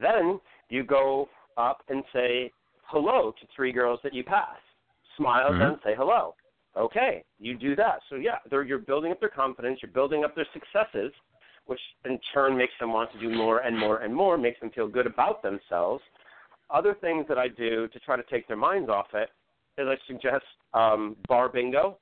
[0.00, 0.38] Then
[0.68, 2.52] you go up and say
[2.84, 4.56] hello to three girls that you pass.
[5.16, 5.58] Smile, mm-hmm.
[5.58, 6.34] then say hello.
[6.76, 8.00] Okay, you do that.
[8.08, 9.80] So yeah, you're building up their confidence.
[9.82, 11.12] You're building up their successes,
[11.66, 14.38] which in turn makes them want to do more and more and more.
[14.38, 16.02] Makes them feel good about themselves
[16.72, 19.30] other things that I do to try to take their minds off it
[19.78, 20.44] is I suggest
[20.74, 21.98] um, bar bingo.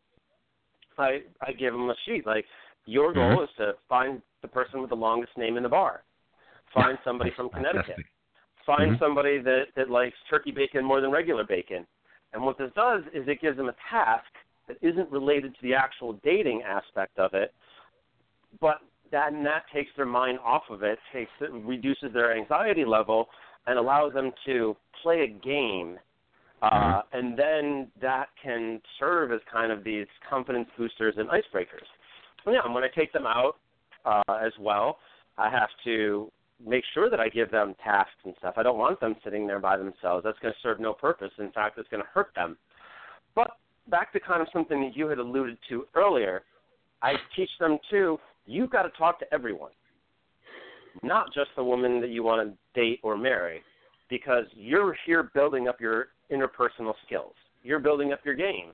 [0.99, 2.45] I I give them a sheet like
[2.87, 3.43] your goal mm-hmm.
[3.45, 6.03] is to find the person with the longest name in the bar.
[6.75, 7.97] Find somebody from Connecticut.
[8.67, 8.99] Find Mhm.
[8.99, 11.87] somebody that that likes turkey bacon more than regular bacon.
[12.33, 14.31] And what this does is it gives them a task
[14.67, 17.55] that isn't related to the actual dating aspect of it,
[18.61, 22.85] but that and that takes their mind off of it, takes it, reduces their anxiety
[22.85, 23.31] level,
[23.69, 25.99] and allow them to play a game.
[26.61, 27.05] Uh, Mhm.
[27.13, 31.87] and then that can serve as kind of these confidence boosters and icebreakers.
[32.43, 33.57] So yeah, when I take them out
[34.05, 34.99] uh, as well,
[35.37, 38.55] I have to make sure that I give them tasks and stuff.
[38.57, 40.25] I don't want them sitting there by themselves.
[40.25, 41.31] That's going to serve no purpose.
[41.39, 42.59] In fact, it's going to hurt them.
[43.35, 43.53] But
[43.87, 46.43] back to kind of something that you had alluded to earlier,
[47.03, 48.19] I teach them too.
[48.47, 49.71] You've got to talk to everyone,
[51.03, 53.63] not just the woman that you want to date or marry,
[54.09, 57.35] because you're here building up your interpersonal skills.
[57.63, 58.73] You're building up your game.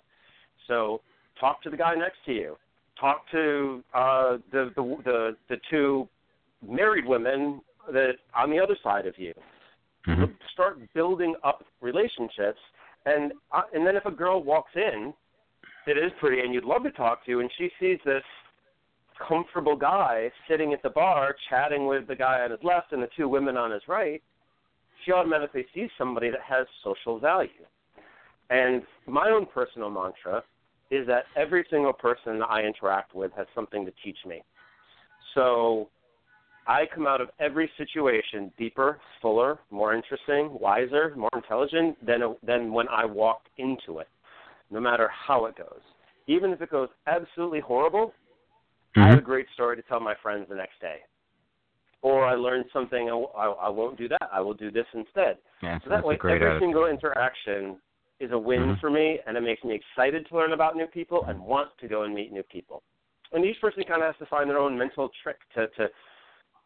[0.68, 1.01] So
[1.39, 2.57] talk to the guy next to you.
[3.01, 6.09] Talk to uh, the, the the the two
[6.66, 7.61] married women
[7.93, 9.35] that on the other side of you.
[10.07, 10.35] Mhm.
[10.53, 12.61] Start building up relationships,
[13.07, 15.12] and uh, and then if a girl walks in
[15.87, 18.22] that is pretty and you'd love to talk to, and she sees this
[19.28, 23.08] comfortable guy sitting at the bar chatting with the guy on his left and the
[23.16, 24.22] two women on his right,
[25.04, 27.50] she automatically sees somebody that has social value.
[28.50, 30.42] And my own personal mantra
[30.90, 34.42] is that every single person I interact with has something to teach me.
[35.34, 35.88] So
[36.66, 42.72] I come out of every situation deeper, fuller, more interesting, wiser, more intelligent than than
[42.72, 44.08] when I walked into it,
[44.70, 45.80] no matter how it goes.
[46.26, 48.14] Even if it goes absolutely horrible,
[48.97, 50.99] I have a great story to tell my friends the next day.
[52.03, 54.28] Or I learned something, I, I, I won't do that.
[54.32, 55.38] I will do this instead.
[55.62, 56.61] Yeah, So that way, every attitude.
[56.61, 57.80] single interaction
[58.20, 58.80] is a win Mhm.
[58.80, 61.88] for me, and it makes me excited to learn about new people and want to
[61.88, 62.82] go and meet new people.
[63.32, 65.90] And each person kind of has to find their own mental trick to to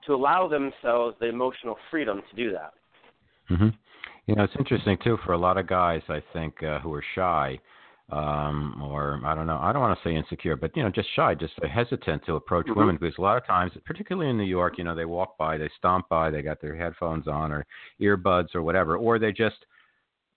[0.07, 2.72] to allow themselves the emotional freedom to do that.
[3.49, 3.68] hmm
[4.26, 6.03] You know, it's interesting too for a lot of guys.
[6.09, 7.59] I think uh, who are shy,
[8.11, 9.59] um, or I don't know.
[9.59, 12.67] I don't want to say insecure, but you know, just shy, just hesitant to approach
[12.67, 12.77] Mhm.
[12.77, 15.59] women because a lot of times, particularly in New York, you know, they walk by,
[15.59, 17.67] they stomp by, they got their headphones on or
[18.01, 19.67] earbuds or whatever, or they just,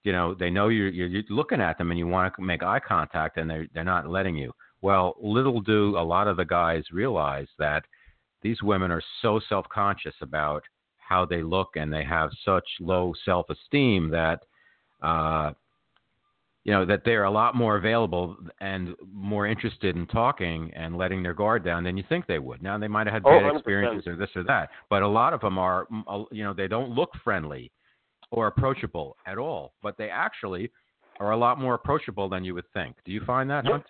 [0.04, 2.62] you know, they know you're you're, you're looking at them and you want to make
[2.62, 4.52] eye contact and they're they're not letting you.
[4.82, 7.86] Well, little do a lot of the guys realize that
[8.42, 10.64] these women are so self-conscious about
[10.98, 14.44] how they look and they have such low self-esteem that
[15.02, 15.52] uh
[16.64, 21.24] you know that they're a lot more available and more interested in talking and letting
[21.24, 22.62] their guard down than you think they would.
[22.62, 23.58] Now they might have had Oh, bad 100%.
[23.58, 26.68] experiences or this or that, but a lot of them are mm, you know they
[26.68, 27.72] don't look friendly
[28.30, 30.72] or approachable at all, but they actually
[31.20, 32.96] are a lot more approachable than you would think.
[33.06, 33.72] Do you find that, Yep.
[33.74, 33.86] Hunt?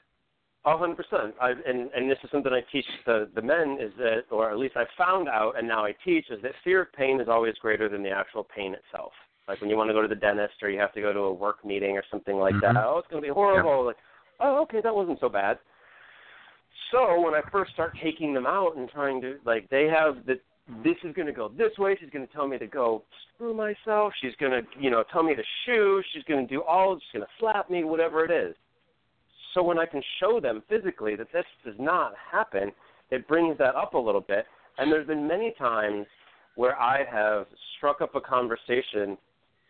[0.64, 1.34] A hundred percent.
[1.42, 4.58] I and and this is something I teach the the men is that, or at
[4.60, 7.56] least I found out, and now I teach is that fear of pain is always
[7.56, 9.12] greater than the actual pain itself.
[9.48, 11.20] Like when you want to go to the dentist or you have to go to
[11.20, 12.62] a work meeting or something like Mhm.
[12.62, 12.78] that.
[12.78, 13.86] Oh, it's going to be horrible.
[13.86, 13.98] Like,
[14.40, 15.60] oh, okay, that wasn't so bad.
[16.92, 20.40] So when I first start taking them out and trying to like, they have the
[20.84, 21.98] this is going to go this way.
[22.00, 24.14] She's going to tell me to go screw myself.
[24.22, 26.02] She's going to, you know, tell me to shoo.
[26.14, 26.98] She's going to do all.
[26.98, 28.56] She's going to slap me, whatever it is.
[29.54, 32.72] So when I can show them physically that this does not happen,
[33.10, 34.46] it brings that up a little bit.
[34.78, 36.06] And there's been many times
[36.56, 39.18] where I have struck up a conversation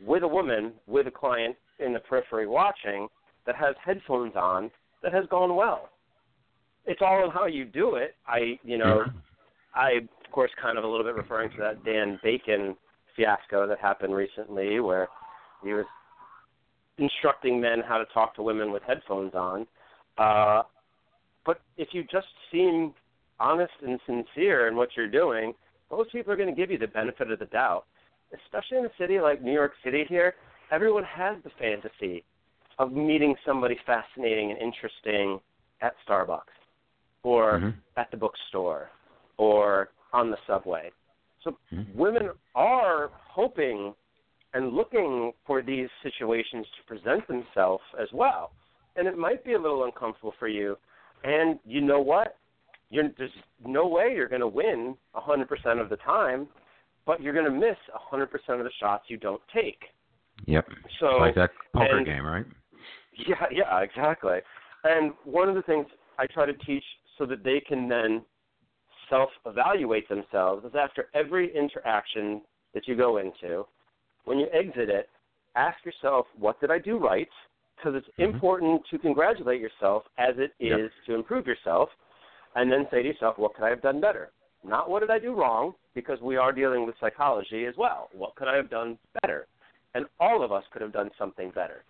[0.06, 3.08] with a woman, with a client in the periphery watching
[3.46, 4.72] that has headphones on
[5.04, 5.90] that has gone well.
[6.86, 8.16] It's all in how you do it.
[8.28, 9.04] I, you know,
[9.76, 9.92] I,
[10.26, 12.76] of course, kind of a little bit referring to that Dan Bacon
[13.16, 15.08] fiasco that happened recently where
[15.64, 15.86] he was
[16.98, 19.68] instructing men how to talk to women with headphones on.
[20.18, 20.64] Uh,
[21.46, 22.94] but if you just seem
[23.40, 25.54] honest and sincere in what you're doing,
[25.90, 27.86] most people are going to give you the benefit of the doubt.
[28.34, 30.36] Especially in a city like New York City here,
[30.72, 32.24] everyone has the fantasy
[32.80, 35.40] of meeting somebody fascinating and interesting
[35.82, 36.42] at Starbucks
[37.24, 37.74] or Mhm.
[37.98, 38.90] at the bookstore
[39.38, 40.92] or on the subway.
[41.42, 41.96] So Mhm.
[41.96, 43.96] women are hoping
[44.54, 48.52] and looking for these situations to present themselves as well.
[48.96, 50.78] And it might be a little uncomfortable for you.
[51.24, 52.38] And you know what?
[52.90, 53.32] You're, there's
[53.66, 56.50] no way you're going to win 100% of the time,
[57.06, 57.78] but you're going to miss
[58.12, 59.80] 100% of the shots you don't take.
[60.46, 60.68] Yep.
[61.00, 62.46] So like that poker and- game, right?
[63.28, 64.40] yeah, yeah, exactly.
[64.84, 65.86] And one of the things
[66.18, 66.84] I try to teach
[67.18, 68.24] so that they can then
[69.10, 72.42] self evaluate themselves is after every interaction
[72.74, 73.66] that you go into,
[74.26, 75.10] when you exit it,
[75.56, 77.28] ask yourself, what did I do right?
[77.76, 78.34] Because it's Mhm.
[78.34, 81.06] important to congratulate yourself as it is Yep.
[81.08, 81.90] to improve yourself.
[82.56, 84.32] And then say to yourself, what could I have done better?
[84.64, 88.10] Not what did I do wrong, because we are dealing with psychology as well.
[88.14, 89.48] What could I have done better?
[89.94, 91.84] And all of us could have done something better.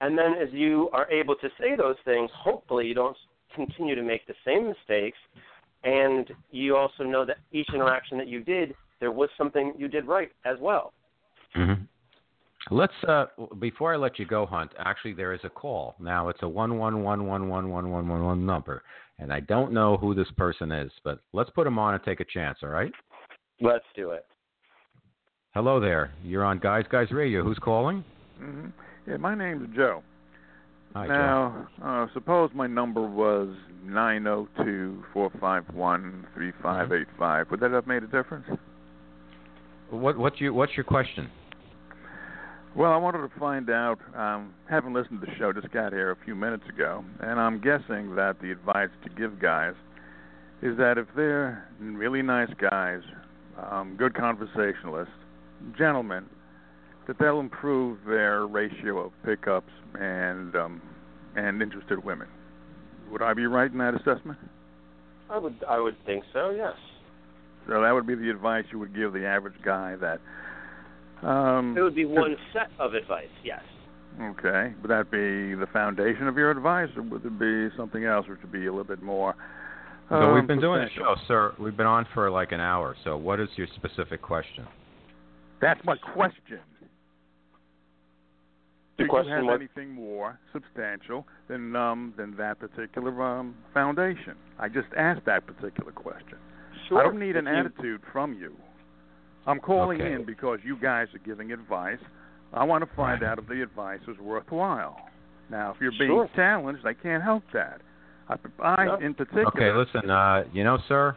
[0.00, 3.16] And then as you are able to say those things, hopefully you don't
[3.54, 5.18] continue to make the same mistakes.
[5.84, 10.06] And you also know that each interaction that you did, there was something you did
[10.06, 10.92] right as well.
[11.56, 11.82] Mm-hmm.
[12.70, 13.26] Let's uh,
[13.60, 14.72] before I let you go, Hunt.
[14.78, 16.28] Actually, there is a call now.
[16.28, 18.82] It's a one one one one one one one one one number,
[19.18, 22.20] and I don't know who this person is, but let's put him on and take
[22.20, 22.58] a chance.
[22.62, 22.92] All right?
[23.60, 24.24] Let's do it.
[25.54, 26.12] Hello there.
[26.22, 27.42] You're on Guys Guys Radio.
[27.42, 28.04] Who's calling?
[28.40, 28.68] Mm-hmm.
[29.10, 30.02] Yeah, my name's Joe.
[30.94, 33.48] Hi, now, uh, suppose my number was
[33.84, 37.50] nine zero two four five one three five eight five.
[37.50, 38.46] Would that have made a difference?
[39.90, 41.30] What what's your what's your question?
[42.76, 43.98] Well, I wanted to find out.
[44.16, 47.60] Um, haven't listened to the show, just got here a few minutes ago, and I'm
[47.60, 49.74] guessing that the advice to give guys
[50.62, 53.00] is that if they're really nice guys,
[53.70, 55.12] um, good conversationalists,
[55.76, 56.26] gentlemen,
[57.06, 60.82] that they'll improve their ratio of pickups and um,
[61.36, 62.28] and interested women.
[63.10, 64.38] Would I be right in that assessment?
[65.30, 66.50] I would I would think so.
[66.50, 66.74] Yes.
[67.66, 70.20] So that would be the advice you would give the average guy that.
[71.26, 73.26] Um, it would be one set of advice.
[73.44, 73.62] Yes.
[74.20, 74.72] Okay.
[74.80, 78.40] Would that be the foundation of your advice, or would it be something else, which
[78.42, 79.34] would be a little bit more?
[80.10, 81.54] Um, so we've been doing the show, sir.
[81.58, 82.96] We've been on for like an hour.
[83.04, 84.66] So what is your specific question?
[85.60, 86.60] That's my question.
[88.96, 93.54] The Do question you have was- anything more substantial than um, than that particular um,
[93.74, 94.34] foundation?
[94.58, 96.38] I just asked that particular question.
[96.88, 97.00] Sure.
[97.00, 98.54] I don't need an you- attitude from you.
[99.46, 100.12] I'm calling Okay.
[100.14, 101.98] in because you guys are giving advice.
[102.52, 104.96] I want to find out if the advice is worthwhile.
[105.50, 106.28] Now, if you're being Sure.
[106.34, 107.80] challenged, I can't help that.
[108.28, 108.94] I, I No.
[108.96, 110.10] in particular, Okay, listen.
[110.10, 111.16] Uh, you know, sir,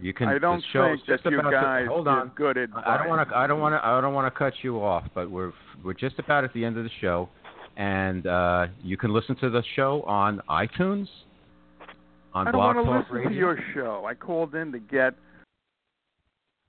[0.00, 0.28] you can.
[0.28, 2.26] I don't the show's think that just you about to- guys hold on.
[2.28, 2.84] give good advice.
[2.86, 3.36] I don't want to.
[3.36, 3.86] I don't want to.
[3.86, 5.52] I don't want to cut you off, but we're
[5.84, 7.28] we're just about at the end of the show,
[7.76, 11.06] and uh, you can listen to the show on iTunes,
[12.34, 13.28] on I don't Blog want to Talk listen Radio.
[13.30, 14.04] to your show.
[14.04, 15.14] I called in to get.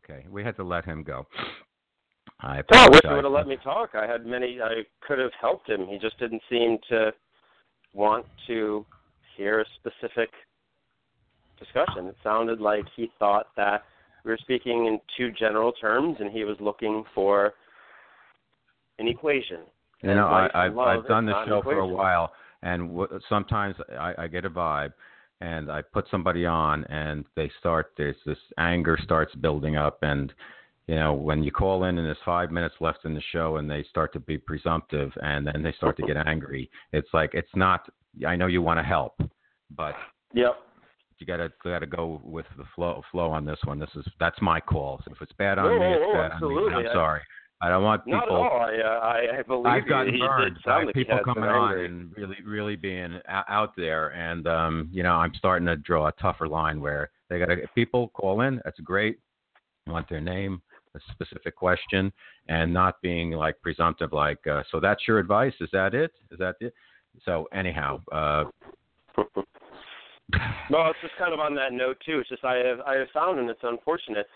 [0.03, 1.25] Okay, we had to let him go.
[2.41, 3.91] I No, I wish you would have let me talk.
[3.95, 4.59] I had many.
[4.61, 5.85] I could have helped him.
[5.87, 7.11] He just didn't seem to
[7.93, 8.85] want to
[9.39, 10.29] hear a specific
[11.57, 12.07] discussion.
[12.07, 13.83] It sounded like he thought that
[14.25, 17.53] we were speaking in too general terms, and he was looking for
[18.99, 19.59] an equation.
[20.01, 22.31] You know, I, I've, I've done this show for a while,
[22.61, 24.93] and w- sometimes I, I get a vibe,
[25.41, 30.33] and I put somebody on, and they start There's this anger starts building up, and
[30.87, 33.69] you know when you call in and there's five minutes left in the show, and
[33.69, 36.69] they start to be presumptive, and then they start to get angry.
[36.93, 37.89] It's like it's not.
[38.27, 39.19] I know you want to help,
[39.75, 39.95] but
[40.33, 40.55] Yep.
[41.19, 43.79] you gotta gotta go with the flow flow on this one.
[43.79, 45.01] This is that's my call.
[45.05, 46.73] So if it's bad on No, me, it's no, bad on me.
[46.87, 47.21] I'm sorry.
[47.61, 48.19] I don't want people.
[48.19, 48.61] Not at all.
[48.61, 52.15] I, uh, I, I believe I've gotten He burned did by people coming on and
[52.15, 56.47] really, really being out there, and um, you know, I'm starting to draw a tougher
[56.47, 58.61] line where they got to people call in.
[58.63, 59.19] That's great.
[59.87, 60.61] Want their name,
[60.95, 62.13] a specific question,
[62.47, 64.13] and not being like presumptive.
[64.13, 65.53] Like, uh, so that's your advice?
[65.59, 66.11] Is that it?
[66.31, 66.73] Is that it?
[67.25, 68.45] So anyhow, uh,
[70.69, 72.19] No, it's just kind of on that note too.
[72.19, 74.27] It's just I have I have found, and it's unfortunate.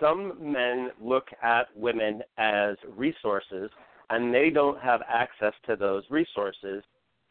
[0.00, 3.70] Some men look at women as resources,
[4.08, 6.82] and they don't have access to those resources.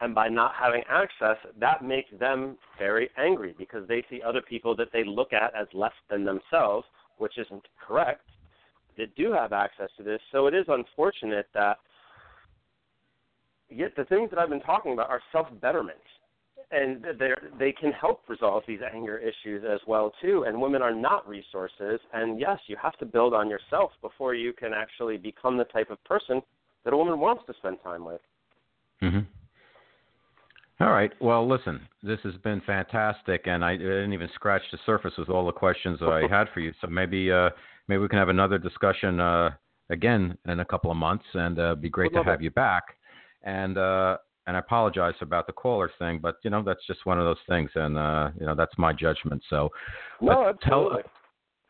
[0.02, 4.74] And by not having access, that makes them very angry because they see other people
[4.76, 6.86] that they look at as less than themselves,
[7.18, 8.22] which isn't correct.
[8.96, 11.78] That do have access to this, so it is unfortunate that.
[13.70, 15.98] Yet the things that I've been talking about are self betterment
[16.70, 20.44] and they they can help resolve these anger issues as well too.
[20.46, 22.00] And women are not resources.
[22.12, 25.90] And yes, you have to build on yourself before you can actually become the type
[25.90, 26.40] of person
[26.84, 28.20] that a woman wants to spend time with.
[29.00, 29.20] hmm
[30.80, 31.12] All right.
[31.20, 35.46] Well, listen, this has been fantastic, and I didn't even scratch the surface with all
[35.46, 36.72] the questions that I had for you.
[36.80, 37.50] So maybe, uh,
[37.88, 39.50] maybe we can have another discussion uh,
[39.90, 42.50] again in a couple of months, and uh, it'd be great Would to have you
[42.50, 42.84] back.
[43.42, 47.18] And uh, and I apologize about the caller thing, but you know that's just one
[47.18, 49.42] of those things, and uh, you know that's my judgment.
[49.48, 49.68] So,
[50.20, 50.98] No, tell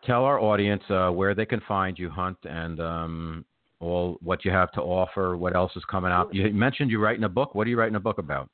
[0.05, 3.45] tell our audience uh, where they can find you, Hunt, and um,
[3.81, 5.37] all what you have to offer.
[5.37, 6.35] What else is coming out?
[6.35, 7.55] You mentioned you're writing a book.
[7.55, 8.49] What are you writing a book about?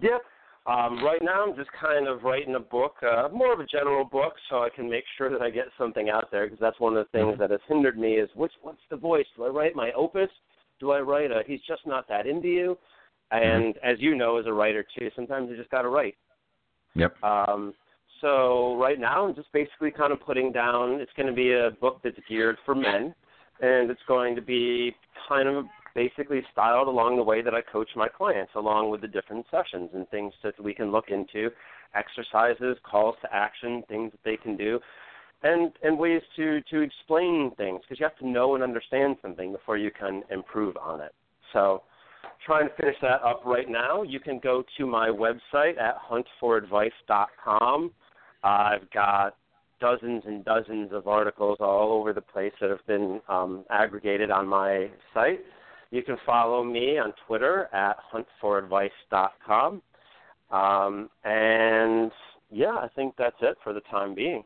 [0.00, 0.20] Yep.
[0.66, 4.04] Um, right now, I'm just kind of writing a book, uh, more of a general
[4.04, 6.44] book, so I can make sure that I get something out there.
[6.44, 7.38] Because that's one of the things Mhm.
[7.38, 9.26] that has hindered me is which what's the voice?
[9.34, 10.30] Do I write my opus?
[10.80, 12.78] Do I write a He's just not that into you?
[13.30, 16.16] And as you know, as a writer too, sometimes you just got to write.
[16.94, 17.22] Yep.
[17.22, 17.74] Um,
[18.20, 21.00] So right now, I'm just basically kind of putting down.
[21.00, 23.14] It's going to be a book that's geared for men,
[23.60, 24.94] and it's going to be
[25.28, 29.08] kind of basically styled along the way that I coach my clients, along with the
[29.08, 31.50] different sessions and things that we can look into,
[31.94, 34.80] exercises, calls to action, things that they can do,
[35.42, 39.52] and and ways to to explain things because you have to know and understand something
[39.52, 41.14] before you can improve on it.
[41.52, 41.82] So
[42.44, 44.02] trying to finish that up right now.
[44.02, 47.90] You can go to my website at huntforadvice.com.
[48.42, 49.36] I've got
[49.80, 54.46] dozens and dozens of articles all over the place that have been um, aggregated on
[54.46, 55.40] my site.
[55.90, 57.96] You can follow me on Twitter at
[58.42, 59.82] huntforadvice.com.
[60.50, 62.10] Um, and
[62.50, 64.44] yeah, I think that's it for the time being.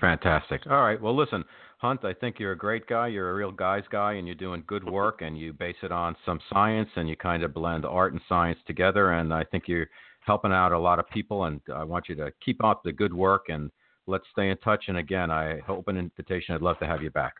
[0.00, 0.62] Fantastic.
[0.66, 1.00] All right.
[1.00, 1.44] Well, listen,
[1.78, 3.08] Hunt, I think you're a great guy.
[3.08, 6.16] You're a real guy's guy, and you're doing good work, and you base it on
[6.24, 9.12] some science, and you kind of blend art and science together.
[9.12, 9.88] And I think you're
[10.20, 13.12] helping out a lot of people, and I want you to keep up the good
[13.12, 13.70] work, and
[14.06, 14.84] let's stay in touch.
[14.88, 16.54] And again, I open an invitation.
[16.54, 17.34] I'd love to have you back.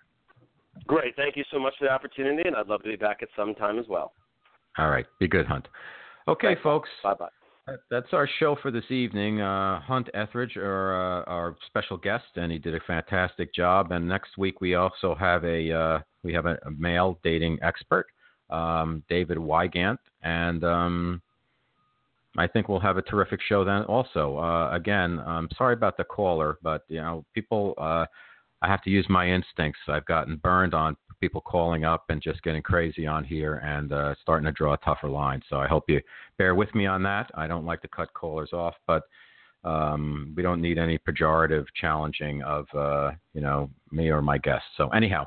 [0.86, 1.16] Great.
[1.16, 3.55] Thank you so much for the opportunity, and I'd love to be back at some
[3.55, 4.12] time as well.
[4.76, 5.07] All right.
[5.20, 5.68] Be good, Hunt.
[6.26, 6.62] Okay, Thanks.
[6.62, 6.88] folks.
[7.02, 7.28] Bye bye.
[7.90, 9.40] That's our show for this evening.
[9.40, 13.90] Uh, Hunt Ethridge, our, uh, our special guest, and he did a fantastic job.
[13.90, 18.06] And next week we also have a uh, we have a, a, male dating expert,
[18.50, 21.22] um, David Wygant, and um,
[22.36, 23.82] I think we'll have a terrific show then.
[23.84, 28.04] Also, uh, again, I'm sorry about the caller, but you know, people, uh,
[28.60, 29.80] I have to use my instincts.
[29.88, 34.14] I've gotten burned on people calling up and just getting crazy on here and uh,
[34.20, 35.40] starting to draw a tougher line.
[35.48, 36.02] So I hope you
[36.36, 37.30] bear with me on that.
[37.34, 39.04] I don't like to cut callers off, but
[39.64, 44.68] um, we don't need any pejorative challenging of uh, you know me or my guests.
[44.76, 45.26] So anyhow,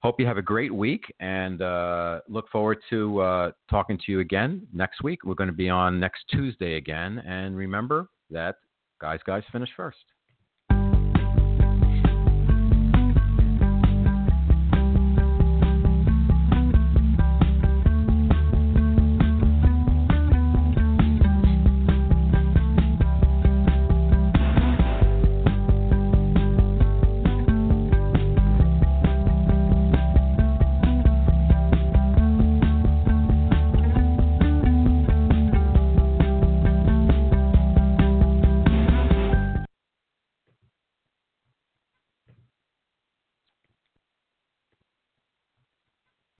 [0.00, 4.18] hope you have a great week and uh, look forward to uh, talking to you
[4.18, 5.20] again next week.
[5.24, 8.56] We're going to be on next Tuesday again, and remember that
[9.00, 9.98] guys, guys finish first.